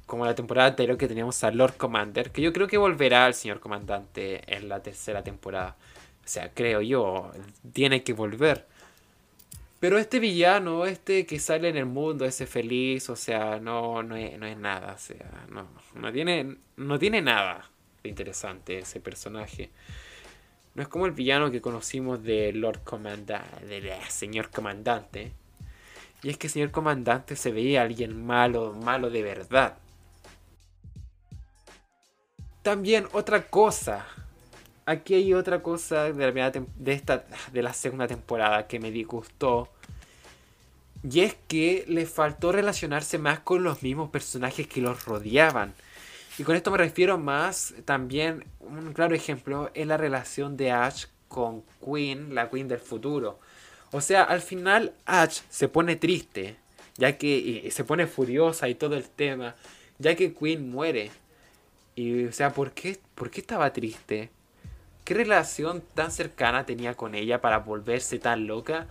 como 0.06 0.26
la 0.26 0.36
temporada 0.36 0.68
anterior 0.68 0.98
que 0.98 1.08
teníamos 1.08 1.42
a 1.46 1.52
Lord 1.52 1.78
Commander, 1.78 2.32
que 2.32 2.42
yo 2.42 2.52
creo 2.52 2.68
que 2.68 2.78
volverá 2.78 3.26
al 3.26 3.34
señor 3.34 3.62
comandante 3.62 4.42
en 4.54 4.68
la 4.68 4.82
tercera 4.82 5.24
temporada. 5.24 5.78
O 6.26 6.28
sea, 6.28 6.52
creo 6.54 6.82
yo, 6.82 7.32
tiene 7.72 8.04
que 8.04 8.12
volver. 8.12 8.68
Pero 9.82 9.98
este 9.98 10.20
villano, 10.20 10.86
este 10.86 11.26
que 11.26 11.40
sale 11.40 11.68
en 11.68 11.76
el 11.76 11.88
mundo, 11.88 12.24
ese 12.24 12.46
feliz, 12.46 13.10
o 13.10 13.16
sea, 13.16 13.60
no, 13.60 14.04
no, 14.04 14.16
es, 14.16 14.38
no 14.38 14.46
es 14.46 14.56
nada, 14.56 14.94
o 14.94 14.98
sea, 15.00 15.48
no, 15.50 15.68
no, 15.96 16.14
tiene, 16.14 16.58
no 16.78 17.00
tiene 17.00 17.20
nada 17.24 17.68
de 18.04 18.10
interesante 18.10 18.78
ese 18.78 19.00
personaje. 19.00 19.72
No 20.76 20.84
es 20.84 20.88
como 20.88 21.08
el 21.08 21.14
villano 21.14 21.50
que 21.50 21.62
conocimos 21.62 22.22
de 22.22 22.54
Lord 22.54 22.84
Comandante, 22.84 23.66
del 23.66 23.92
señor 24.08 24.52
comandante. 24.52 25.32
Y 26.22 26.30
es 26.30 26.38
que 26.38 26.46
el 26.46 26.54
señor 26.54 26.70
comandante 26.70 27.36
se 27.36 27.52
veía 27.52 27.82
alguien 27.82 28.24
malo, 28.24 28.74
malo 28.74 29.10
de 29.10 29.24
verdad. 29.24 29.80
También 32.62 33.08
otra 33.14 33.48
cosa. 33.48 34.06
Aquí 34.92 35.14
hay 35.14 35.34
otra 35.34 35.64
cosa 35.64 36.12
de 36.12 36.34
la, 36.34 36.92
esta, 36.92 37.24
de 37.54 37.64
la 37.64 37.72
segunda 37.72 38.08
temporada 38.08 38.68
que 38.68 38.78
me 38.78 38.92
disgustó. 38.92 39.70
Y 41.10 41.22
es 41.22 41.38
que 41.48 41.86
le 41.88 42.06
faltó 42.06 42.52
relacionarse 42.52 43.18
más 43.18 43.40
con 43.40 43.64
los 43.64 43.84
mismos 43.84 44.10
personajes 44.10 44.68
que 44.68 44.82
los 44.82 45.06
rodeaban. 45.06 45.74
Y 46.38 46.44
con 46.44 46.58
esto 46.58 46.72
me 46.72 46.78
refiero 46.78 47.18
más 47.18 47.74
también, 47.86 48.44
un 48.60 48.92
claro 48.92 49.16
ejemplo, 49.16 49.72
es 49.74 49.88
la 49.88 49.96
relación 49.96 50.58
de 50.58 50.72
Ash 50.72 51.06
con 51.30 51.64
Queen, 51.80 52.36
la 52.36 52.50
Queen 52.50 52.68
del 52.68 52.80
futuro. 52.80 53.40
O 53.94 54.02
sea, 54.02 54.24
al 54.24 54.42
final 54.42 54.94
Ash 55.06 55.40
se 55.50 55.70
pone 55.70 55.96
triste, 55.96 56.58
ya 56.98 57.18
que 57.18 57.70
se 57.72 57.86
pone 57.86 58.08
furiosa 58.08 58.68
y 58.68 58.76
todo 58.76 58.98
el 58.98 59.08
tema, 59.08 59.56
ya 60.00 60.16
que 60.16 60.34
Queen 60.34 60.70
muere. 60.70 61.12
Y, 61.96 62.26
o 62.26 62.34
sea, 62.34 62.52
¿por 62.52 62.74
qué, 62.74 63.00
¿por 63.16 63.32
qué 63.32 63.40
estaba 63.40 63.72
triste? 63.72 64.30
¿Qué 65.12 65.18
relación 65.18 65.84
tan 65.94 66.10
cercana 66.10 66.66
tenía 66.66 66.94
con 66.94 67.16
ella 67.16 67.42
para 67.42 67.58
volverse 67.58 68.18
tan 68.18 68.48
loca? 68.48 68.88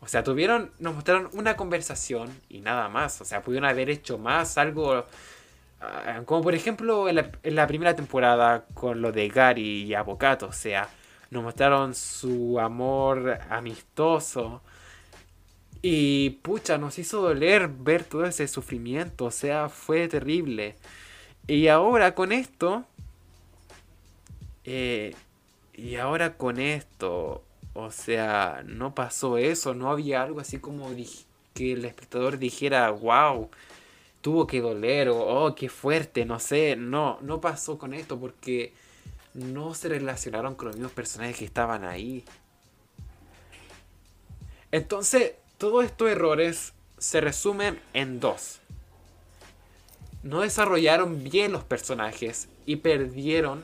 O 0.00 0.08
sea, 0.08 0.24
tuvieron, 0.24 0.72
nos 0.78 0.94
mostraron 0.94 1.28
una 1.34 1.58
conversación 1.58 2.34
y 2.48 2.62
nada 2.62 2.88
más. 2.88 3.20
O 3.20 3.26
sea, 3.26 3.42
pudieron 3.42 3.68
haber 3.68 3.90
hecho 3.90 4.16
más, 4.16 4.56
algo 4.56 5.04
Ah, 5.78 6.22
como 6.24 6.42
por 6.42 6.54
ejemplo 6.54 7.06
en 7.06 7.16
la, 7.54 7.66
primera 7.66 7.94
temporada 7.94 8.64
con 8.72 9.02
lo 9.02 9.12
de 9.12 9.28
Gary 9.28 9.82
y 9.84 9.92
Avocato. 9.94 10.46
O 10.46 10.52
sea, 10.52 10.88
nos 11.30 11.42
mostraron 11.42 11.94
su 11.94 12.58
amor 12.58 13.40
amistoso. 13.50 14.62
Y 15.82 16.30
pucha, 16.40 16.78
nos 16.78 16.98
hizo 16.98 17.20
doler 17.20 17.68
ver 17.68 18.04
todo 18.04 18.24
ese 18.24 18.48
sufrimiento. 18.48 19.26
O 19.26 19.30
sea, 19.30 19.68
fue 19.68 20.08
terrible. 20.08 20.76
Y 21.46 21.68
ahora 21.68 22.14
con 22.14 22.32
esto... 22.32 22.86
Eh, 24.70 25.14
y 25.74 25.96
ahora 25.96 26.36
con 26.36 26.60
esto... 26.60 27.42
O 27.74 27.92
sea, 27.92 28.62
no 28.66 28.94
pasó 28.94 29.38
eso. 29.38 29.72
No 29.72 29.90
había 29.90 30.22
algo 30.22 30.40
así 30.40 30.58
como 30.58 30.90
que 31.54 31.72
el 31.72 31.84
espectador 31.84 32.38
dijera, 32.38 32.90
wow 32.90 33.48
tuvo 34.20 34.46
que 34.46 34.60
doler 34.60 35.08
o 35.08 35.18
oh, 35.18 35.54
qué 35.54 35.68
fuerte, 35.68 36.24
no 36.24 36.38
sé. 36.40 36.76
No, 36.76 37.18
no 37.22 37.40
pasó 37.40 37.78
con 37.78 37.94
esto 37.94 38.18
porque 38.18 38.72
no 39.34 39.74
se 39.74 39.88
relacionaron 39.88 40.54
con 40.54 40.68
los 40.68 40.76
mismos 40.76 40.92
personajes 40.92 41.36
que 41.36 41.44
estaban 41.44 41.84
ahí. 41.84 42.24
Entonces, 44.70 45.32
todos 45.56 45.84
estos 45.84 46.10
errores 46.10 46.72
se 46.98 47.20
resumen 47.20 47.80
en 47.94 48.20
dos. 48.20 48.60
No 50.22 50.40
desarrollaron 50.40 51.24
bien 51.24 51.52
los 51.52 51.64
personajes 51.64 52.48
y 52.66 52.76
perdieron, 52.76 53.62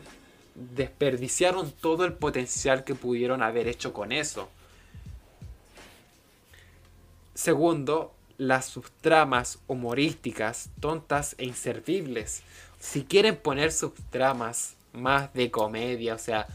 desperdiciaron 0.54 1.72
todo 1.72 2.04
el 2.04 2.12
potencial 2.12 2.84
que 2.84 2.94
pudieron 2.94 3.42
haber 3.42 3.68
hecho 3.68 3.92
con 3.92 4.12
eso. 4.12 4.48
Segundo, 7.34 8.14
las 8.38 8.66
subtramas 8.66 9.58
humorísticas 9.66 10.70
tontas 10.80 11.34
e 11.38 11.44
inservibles. 11.44 12.42
Si 12.78 13.04
quieren 13.04 13.36
poner 13.36 13.72
subtramas 13.72 14.76
más 14.92 15.32
de 15.34 15.50
comedia, 15.50 16.14
o 16.14 16.18
sea, 16.18 16.46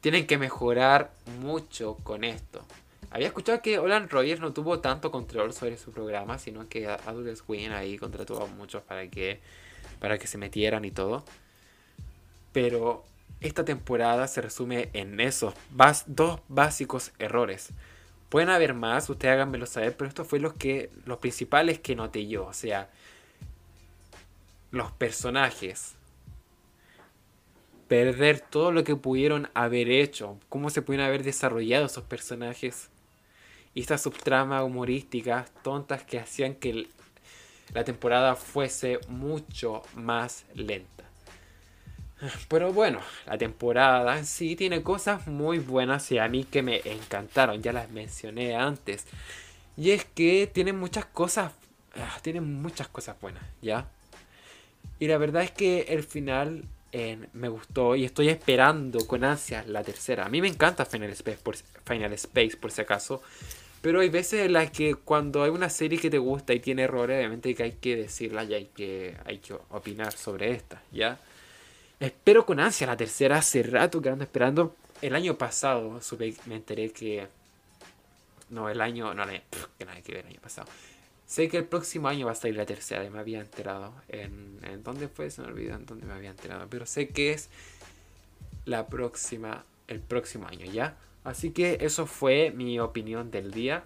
tienen 0.00 0.26
que 0.26 0.38
mejorar 0.38 1.12
mucho 1.40 1.96
con 2.04 2.24
esto. 2.24 2.64
Había 3.10 3.28
escuchado 3.28 3.62
que 3.62 3.78
Olan 3.78 4.08
Rogers 4.08 4.40
no 4.40 4.52
tuvo 4.52 4.80
tanto 4.80 5.10
control 5.10 5.52
sobre 5.52 5.78
su 5.78 5.90
programa, 5.92 6.38
sino 6.38 6.68
que 6.68 6.86
Adult 6.86 7.36
Swim 7.36 7.72
ahí 7.72 7.96
contrató 7.96 8.42
a 8.42 8.46
muchos 8.46 8.82
para 8.82 9.08
que, 9.08 9.40
para 9.98 10.18
que 10.18 10.26
se 10.26 10.38
metieran 10.38 10.84
y 10.84 10.90
todo. 10.90 11.24
Pero 12.52 13.04
esta 13.40 13.64
temporada 13.64 14.26
se 14.26 14.40
resume 14.40 14.90
en 14.92 15.20
esos 15.20 15.54
dos 16.06 16.40
básicos 16.48 17.12
errores. 17.18 17.70
Pueden 18.28 18.50
haber 18.50 18.74
más, 18.74 19.08
ustedes 19.08 19.32
háganmelo 19.32 19.66
saber, 19.66 19.96
pero 19.96 20.08
esto 20.08 20.24
fue 20.24 20.38
los 20.38 20.54
que 20.54 20.90
los 21.06 21.18
principales 21.18 21.78
que 21.78 21.96
noté 21.96 22.26
yo, 22.26 22.46
o 22.46 22.52
sea, 22.52 22.90
los 24.70 24.92
personajes. 24.92 25.94
Perder 27.86 28.40
todo 28.40 28.70
lo 28.70 28.84
que 28.84 28.96
pudieron 28.96 29.48
haber 29.54 29.88
hecho, 29.88 30.38
cómo 30.50 30.68
se 30.68 30.82
pudieron 30.82 31.06
haber 31.06 31.22
desarrollado 31.22 31.86
esos 31.86 32.04
personajes. 32.04 32.90
Y 33.72 33.80
estas 33.80 34.02
subtramas 34.02 34.62
humorísticas 34.64 35.50
tontas 35.62 36.02
que 36.02 36.18
hacían 36.18 36.54
que 36.54 36.88
la 37.72 37.84
temporada 37.84 38.34
fuese 38.34 38.98
mucho 39.08 39.82
más 39.94 40.44
lenta. 40.54 41.07
Pero 42.48 42.72
bueno, 42.72 43.00
la 43.26 43.38
temporada 43.38 44.18
en 44.18 44.26
sí 44.26 44.56
tiene 44.56 44.82
cosas 44.82 45.26
muy 45.26 45.58
buenas 45.58 46.10
y 46.10 46.18
a 46.18 46.28
mí 46.28 46.44
que 46.44 46.62
me 46.62 46.80
encantaron, 46.84 47.62
ya 47.62 47.72
las 47.72 47.90
mencioné 47.90 48.56
antes. 48.56 49.06
Y 49.76 49.92
es 49.92 50.04
que 50.04 50.50
tiene 50.52 50.72
muchas 50.72 51.04
cosas, 51.06 51.52
ah, 51.96 52.18
tiene 52.22 52.40
muchas 52.40 52.88
cosas 52.88 53.20
buenas, 53.20 53.44
¿ya? 53.62 53.86
Y 54.98 55.06
la 55.06 55.18
verdad 55.18 55.44
es 55.44 55.52
que 55.52 55.82
el 55.88 56.02
final 56.02 56.64
me 57.32 57.48
gustó 57.48 57.94
y 57.94 58.04
estoy 58.04 58.28
esperando 58.28 59.06
con 59.06 59.22
ansias 59.22 59.66
la 59.68 59.84
tercera. 59.84 60.26
A 60.26 60.28
mí 60.28 60.40
me 60.40 60.48
encanta 60.48 60.84
Final 60.84 61.10
Space 61.10 61.38
por, 61.42 61.56
Final 61.56 62.12
Space, 62.14 62.56
por 62.56 62.72
si 62.72 62.80
acaso. 62.80 63.22
Pero 63.80 64.00
hay 64.00 64.08
veces 64.08 64.46
en 64.46 64.54
las 64.54 64.70
que 64.72 64.96
cuando 64.96 65.44
hay 65.44 65.50
una 65.50 65.70
serie 65.70 65.98
que 66.00 66.10
te 66.10 66.18
gusta 66.18 66.52
y 66.52 66.60
tiene 66.60 66.82
errores, 66.82 67.18
obviamente 67.18 67.54
que 67.54 67.62
hay 67.62 67.72
que 67.72 67.94
decirla 67.94 68.42
y 68.44 68.54
hay 68.54 68.64
que, 68.74 69.16
hay 69.24 69.38
que 69.38 69.54
opinar 69.70 70.12
sobre 70.12 70.50
esta, 70.50 70.82
¿ya? 70.90 71.20
Espero 72.00 72.46
con 72.46 72.60
ansia 72.60 72.86
la 72.86 72.96
tercera. 72.96 73.38
Hace 73.38 73.62
rato 73.62 74.00
que 74.00 74.08
ando 74.08 74.24
esperando. 74.24 74.76
El 75.02 75.14
año 75.14 75.36
pasado 75.36 76.00
me 76.46 76.54
enteré 76.54 76.90
que. 76.90 77.26
No, 78.50 78.68
el 78.68 78.80
año. 78.80 79.14
No, 79.14 79.26
que 79.26 79.84
nada 79.84 80.00
que 80.02 80.12
ver 80.12 80.24
el 80.24 80.32
año 80.32 80.40
pasado. 80.40 80.68
Sé 81.26 81.48
que 81.48 81.58
el 81.58 81.64
próximo 81.64 82.08
año 82.08 82.26
va 82.26 82.32
a 82.32 82.34
salir 82.36 82.56
la 82.56 82.66
tercera. 82.66 83.08
Me 83.10 83.18
había 83.18 83.40
enterado. 83.40 83.92
¿En, 84.08 84.60
en 84.62 84.82
dónde 84.82 85.08
fue? 85.08 85.30
Se 85.30 85.42
me 85.42 85.48
olvidó 85.48 85.74
en 85.74 85.86
dónde 85.86 86.06
me 86.06 86.14
había 86.14 86.30
enterado. 86.30 86.66
Pero 86.70 86.86
sé 86.86 87.08
que 87.08 87.32
es 87.32 87.48
la 88.64 88.86
próxima. 88.86 89.64
El 89.88 90.00
próximo 90.00 90.46
año, 90.46 90.66
¿ya? 90.66 90.96
Así 91.24 91.50
que 91.50 91.78
eso 91.80 92.06
fue 92.06 92.52
mi 92.52 92.78
opinión 92.78 93.30
del 93.30 93.50
día. 93.50 93.84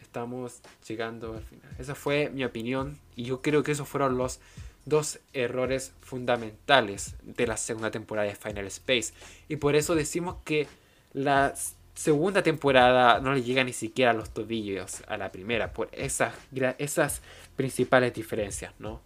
Estamos 0.00 0.60
llegando 0.86 1.34
al 1.34 1.42
final. 1.42 1.68
Esa 1.78 1.94
fue 1.94 2.30
mi 2.30 2.44
opinión. 2.44 2.98
Y 3.16 3.24
yo 3.24 3.42
creo 3.42 3.62
que 3.62 3.72
esos 3.72 3.88
fueron 3.88 4.16
los 4.16 4.40
dos 4.84 5.18
errores 5.32 5.92
fundamentales 6.00 7.14
de 7.22 7.46
la 7.46 7.56
segunda 7.56 7.90
temporada 7.90 8.28
de 8.28 8.34
Final 8.34 8.66
Space. 8.66 9.12
Y 9.48 9.56
por 9.56 9.76
eso 9.76 9.94
decimos 9.94 10.36
que 10.44 10.66
la 11.12 11.54
segunda 11.94 12.42
temporada 12.42 13.20
no 13.20 13.34
le 13.34 13.42
llega 13.42 13.64
ni 13.64 13.72
siquiera 13.72 14.10
a 14.10 14.14
los 14.14 14.30
tobillos 14.30 15.02
a 15.06 15.16
la 15.16 15.30
primera, 15.30 15.72
por 15.72 15.88
esas, 15.92 16.34
esas 16.78 17.22
principales 17.56 18.12
diferencias, 18.12 18.74
¿no? 18.78 19.00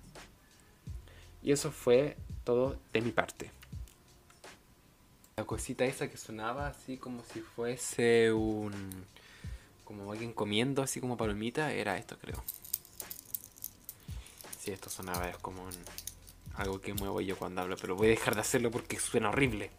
Y 1.43 1.53
eso 1.53 1.71
fue 1.71 2.17
todo 2.45 2.79
de 2.93 3.01
mi 3.01 3.11
parte. 3.11 3.51
La 5.37 5.45
cosita 5.45 5.85
esa 5.85 6.09
que 6.09 6.17
sonaba 6.17 6.67
así 6.67 6.97
como 6.97 7.23
si 7.23 7.41
fuese 7.41 8.33
un... 8.33 8.73
como 9.85 10.11
alguien 10.11 10.33
comiendo 10.33 10.83
así 10.83 11.01
como 11.01 11.17
palomita, 11.17 11.73
era 11.73 11.97
esto 11.97 12.19
creo 12.19 12.43
esto 14.73 14.91
sonaba, 14.91 15.29
es 15.29 15.39
como 15.39 15.69
algo 16.57 16.81
que 16.81 16.95
muevo 16.95 17.21
yo 17.21 17.37
cuando 17.37 17.63
hablo, 17.63 17.77
pero 17.81 17.97
voy 17.97 18.09
a 18.09 18.11
dejar 18.11 18.35
de 18.35 18.41
hacerlo 18.41 18.71
porque 18.71 18.99
suena 18.99 19.31
horrible. 19.31 19.71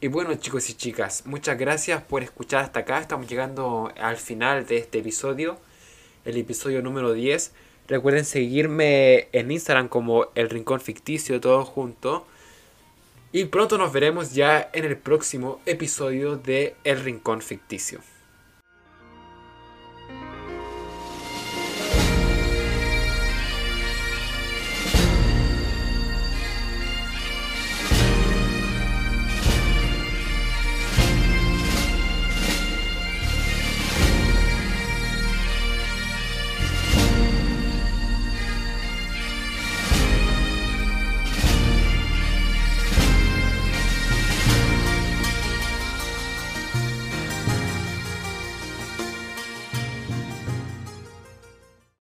Y 0.00 0.08
bueno 0.08 0.34
chicos 0.34 0.68
y 0.68 0.74
chicas, 0.74 1.24
muchas 1.24 1.58
gracias 1.58 2.02
por 2.02 2.22
escuchar 2.22 2.62
hasta 2.62 2.80
acá. 2.80 2.98
Estamos 2.98 3.26
llegando 3.26 3.90
al 3.98 4.18
final 4.18 4.66
de 4.66 4.76
este 4.76 4.98
episodio, 4.98 5.56
el 6.26 6.36
episodio 6.36 6.82
número 6.82 7.14
10. 7.14 7.52
Recuerden 7.88 8.26
seguirme 8.26 9.28
en 9.32 9.50
Instagram 9.50 9.88
como 9.88 10.26
El 10.34 10.50
Rincón 10.50 10.82
Ficticio, 10.82 11.40
todo 11.40 11.64
junto. 11.64 12.26
Y 13.32 13.46
pronto 13.46 13.78
nos 13.78 13.92
veremos 13.92 14.34
ya 14.34 14.68
en 14.74 14.84
el 14.84 14.98
próximo 14.98 15.60
episodio 15.64 16.36
de 16.36 16.76
El 16.84 17.00
Rincón 17.00 17.40
Ficticio. 17.40 18.00